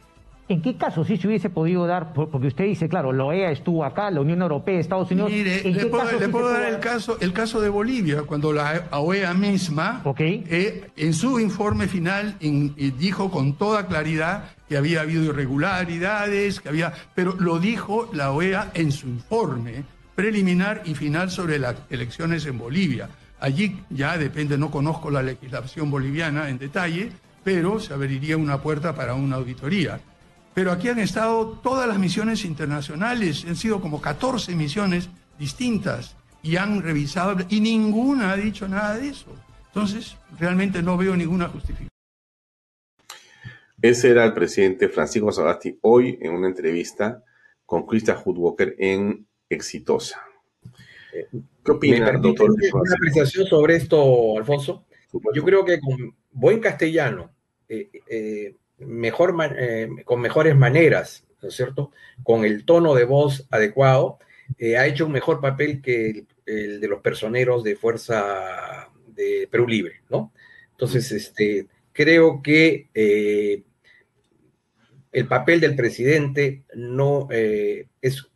[0.48, 2.12] ¿En qué caso sí se hubiese podido dar?
[2.12, 5.30] Porque usted dice, claro, la OEA estuvo acá, la Unión Europea, Estados Unidos.
[5.30, 5.86] Mire, le
[6.28, 11.38] puedo, dar el caso, el caso de Bolivia, cuando la OEA misma, eh, en su
[11.38, 17.58] informe final, eh, dijo con toda claridad que había habido irregularidades, que había, pero lo
[17.58, 19.84] dijo la OEA en su informe
[20.22, 23.08] preliminar y final sobre las elecciones en Bolivia.
[23.40, 27.10] Allí ya depende, no conozco la legislación boliviana en detalle,
[27.42, 29.98] pero se abriría una puerta para una auditoría.
[30.54, 35.08] Pero aquí han estado todas las misiones internacionales, han sido como 14 misiones
[35.40, 39.34] distintas y han revisado y ninguna ha dicho nada de eso.
[39.66, 41.88] Entonces, realmente no veo ninguna justificación.
[43.80, 47.24] Ese era el presidente Francisco Sagasti hoy en una entrevista
[47.66, 50.22] con Christa Hudwalker en Exitosa.
[51.64, 52.50] ¿Qué opina, doctor?
[52.50, 54.86] Una apreciación sobre esto, Alfonso.
[55.34, 57.30] Yo creo que con buen castellano,
[57.68, 61.92] eh, eh, mejor, eh, con mejores maneras, ¿no es cierto?
[62.22, 64.18] Con el tono de voz adecuado,
[64.58, 69.68] eh, ha hecho un mejor papel que el, de los personeros de Fuerza de Perú
[69.68, 70.32] Libre, ¿no?
[70.72, 73.62] Entonces, este, creo que eh,
[75.12, 78.26] el papel del presidente no es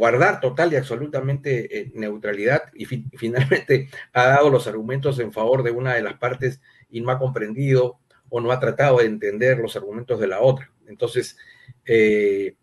[0.00, 2.86] guardar total y absolutamente neutralidad y
[3.18, 7.18] finalmente ha dado los argumentos en favor de una de las partes y no ha
[7.18, 7.98] comprendido
[8.30, 10.72] o no ha tratado de entender los argumentos de la otra.
[10.86, 11.36] Entonces,
[11.84, 12.54] eh,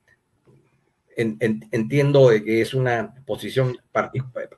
[1.15, 3.77] entiendo de que es una posición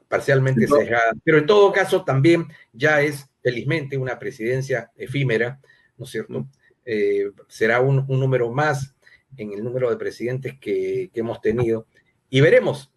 [0.08, 5.60] parcialmente cejada, pero en todo caso también ya es felizmente una presidencia efímera,
[5.98, 6.48] ¿no es cierto?
[6.86, 8.96] Eh, será un, número más
[9.36, 11.86] en el número de presidentes que, hemos tenido
[12.30, 12.92] y veremos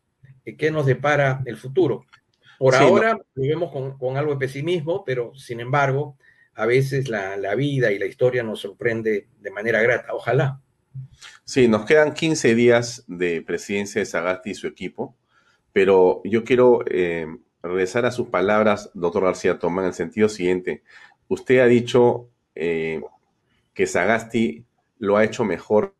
[0.59, 2.05] qué nos depara el futuro.
[2.59, 6.16] Por ahora vivimos con, con, algo de pesimismo, pero sin embargo,
[6.55, 10.14] a veces la, vida y la historia nos sorprende de manera grata.
[10.14, 10.61] Ojalá.
[11.45, 15.16] Sí, nos quedan 15 días de presidencia de Sagasti y su equipo,
[15.72, 17.26] pero yo quiero eh,
[17.62, 20.83] regresar a sus palabras, doctor García Tomás, en el sentido siguiente.
[21.28, 23.01] Usted ha dicho eh,
[23.72, 24.64] que Sagasti
[24.99, 25.95] lo ha hecho mejor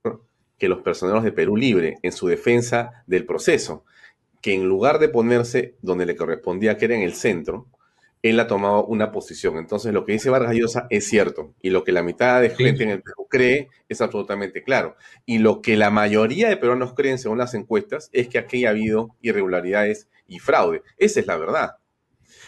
[0.63, 3.85] que los personeros de Perú Libre en su defensa del proceso,
[4.41, 7.67] que en lugar de ponerse donde le correspondía, que era en el centro,
[8.23, 9.57] él ha tomado una posición.
[9.57, 11.53] Entonces, lo que dice Vargas Llosa es cierto.
[11.63, 14.95] Y lo que la mitad de gente en el Perú cree es absolutamente claro.
[15.27, 18.71] Y lo que la mayoría de peruanos creen, según las encuestas, es que aquí ha
[18.71, 20.85] habido irregularidades y fraude.
[20.97, 21.71] Esa es la verdad.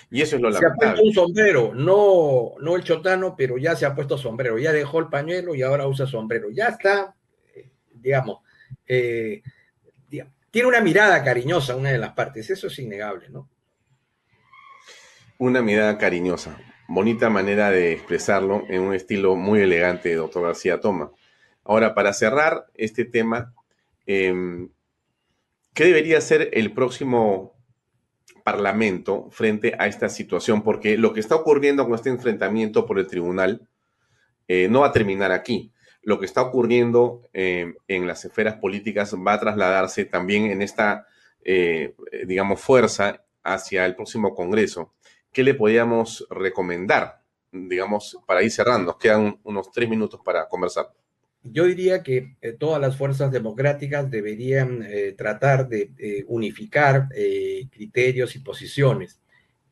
[0.08, 0.78] Y eso es lo lamentable.
[0.78, 4.56] Se ha puesto un sombrero, no, no el chotano, pero ya se ha puesto sombrero.
[4.56, 6.48] Ya dejó el pañuelo y ahora usa sombrero.
[6.52, 7.13] Ya está,
[8.04, 8.40] digamos,
[8.86, 9.42] eh,
[10.50, 12.48] tiene una mirada cariñosa una de las partes.
[12.48, 13.50] Eso es innegable, ¿no?
[15.38, 16.56] Una mirada cariñosa.
[16.86, 21.10] bonita manera de expresarlo en un estilo muy elegante, doctor García Toma.
[21.64, 23.52] Ahora, para cerrar este tema,
[24.06, 24.68] em,
[25.72, 27.54] ¿qué debería ser el próximo
[28.44, 30.62] Parlamento frente a esta situación?
[30.62, 33.66] Porque lo que está ocurriendo con este enfrentamiento por el tribunal
[34.46, 35.72] eh, no va a terminar aquí.
[36.04, 41.06] Lo que está ocurriendo em, en las esferas políticas va a trasladarse también en esta,
[41.44, 41.94] eh,
[42.26, 44.92] digamos, fuerza hacia el próximo Congreso.
[45.32, 48.92] ¿Qué le podríamos recomendar, digamos, para ir cerrando?
[48.92, 50.90] Nos quedan unos tres minutos para conversar.
[51.42, 57.08] Yo diría que eh, todas las fuerzas democráticas deberían eh, tratar de unificar
[57.70, 59.20] criterios y posiciones,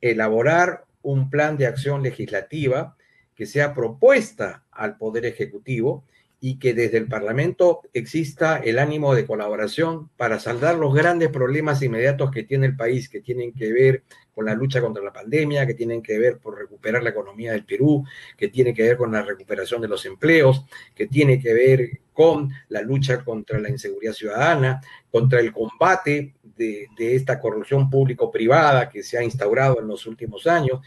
[0.01, 2.97] elaborar un plan de acción legislativa
[3.35, 6.05] que sea propuesta al Poder Ejecutivo
[6.45, 11.81] y que desde el Parlamento exista el ánimo de colaboración para saldar los grandes problemas
[11.83, 14.03] inmediatos que tiene el país, que tienen que ver
[14.35, 17.65] con la lucha contra la pandemia, que tienen que ver por recuperar la economía del
[17.65, 18.05] Perú,
[18.37, 20.65] que tiene que ver con la recuperación de los empleos,
[20.97, 24.81] que tiene que ver con la lucha contra la inseguridad ciudadana,
[25.13, 30.81] contra el combate de, esta corrupción público-privada que se ha instaurado en los últimos años,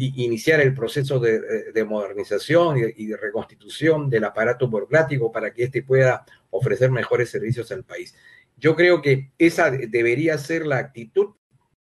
[0.00, 5.82] y iniciar el proceso de, modernización y de, reconstitución del aparato burocrático para que éste
[5.82, 8.14] pueda ofrecer mejores servicios al país.
[8.56, 11.34] Yo creo que esa debería ser la actitud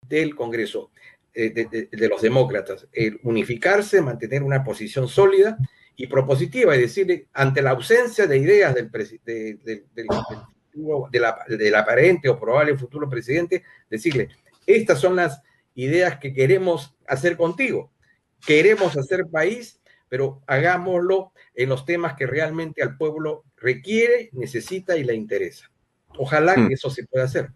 [0.01, 0.91] del Congreso.
[1.35, 5.59] Eh, de, los demócratas, el unificarse, mantener una posición sólida
[5.95, 8.91] y propositiva, es decir, ante la ausencia de ideas del,
[10.73, 14.31] del, aparente o probable futuro presidente, decirle,
[14.67, 15.43] estas son las
[15.75, 17.93] ideas que queremos hacer contigo.
[18.45, 25.05] Queremos hacer país, pero hagámoslo en los temas que realmente al pueblo requiere, necesita y
[25.05, 25.71] le interesa.
[26.19, 26.73] Ojalá que hmm.
[26.73, 27.51] eso se pueda hacer.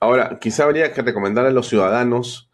[0.00, 2.50] Ahora, quizá habría que recomendar a los ciudadanos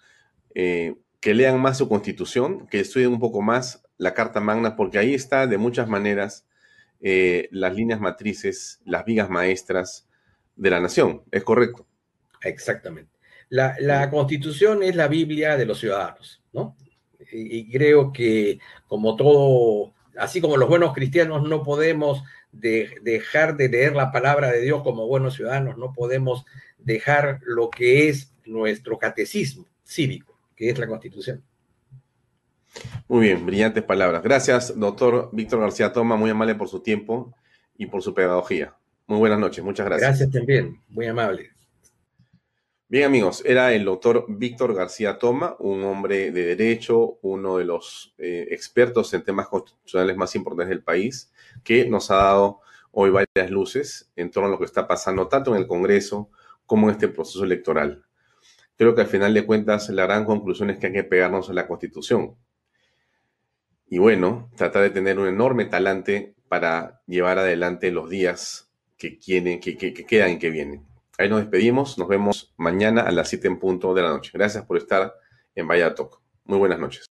[0.55, 4.99] eh, que lean más su constitución, que estudien un poco más la Carta Magna, porque
[4.99, 6.47] ahí está de muchas maneras
[7.01, 10.09] eh, las líneas matrices, las vigas maestras
[10.57, 11.22] de la nación.
[11.30, 11.87] ¿Es correcto?
[12.43, 13.12] Exactamente.
[13.51, 16.76] La, constitución es la Biblia de los ciudadanos, ¿no?
[17.33, 22.22] Y, creo que como todo, así como los buenos cristianos no podemos
[22.53, 26.45] dejar de leer la palabra de Dios como buenos ciudadanos, no podemos
[26.79, 31.43] dejar lo que es nuestro catecismo cívico que es la Constitución.
[33.09, 34.22] Muy bien, brillantes palabras.
[34.22, 37.35] Gracias, doctor Víctor García Toma, muy amable por su tiempo
[37.77, 38.75] y por su pedagogía.
[39.07, 40.11] Muy buenas noches, muchas gracias.
[40.11, 41.53] Gracias también, muy amable.
[42.95, 48.14] Bien amigos, era el doctor Víctor García Toma, un hombre de derecho, uno de los
[48.18, 51.32] eh, expertos en temas constitucionales más importantes del país,
[51.64, 52.61] que nos ha dado
[52.92, 56.30] hoy varias luces en torno a lo que está pasando tanto en el Congreso
[56.66, 58.05] como en este proceso electoral
[58.76, 61.53] creo que al final de cuentas la gran conclusión es que hay que pegarnos a
[61.53, 62.36] la Constitución.
[63.88, 69.59] Y bueno, tratar de tener un enorme talante para llevar adelante los días que, quieren,
[69.59, 70.93] que, que, quedan y que vienen.
[71.18, 74.30] Ahí nos despedimos, nos vemos mañana a las 7 en punto de la noche.
[74.34, 75.14] Gracias por estar
[75.54, 76.20] en Vaya Talk.
[76.44, 77.02] Muy buenas noches.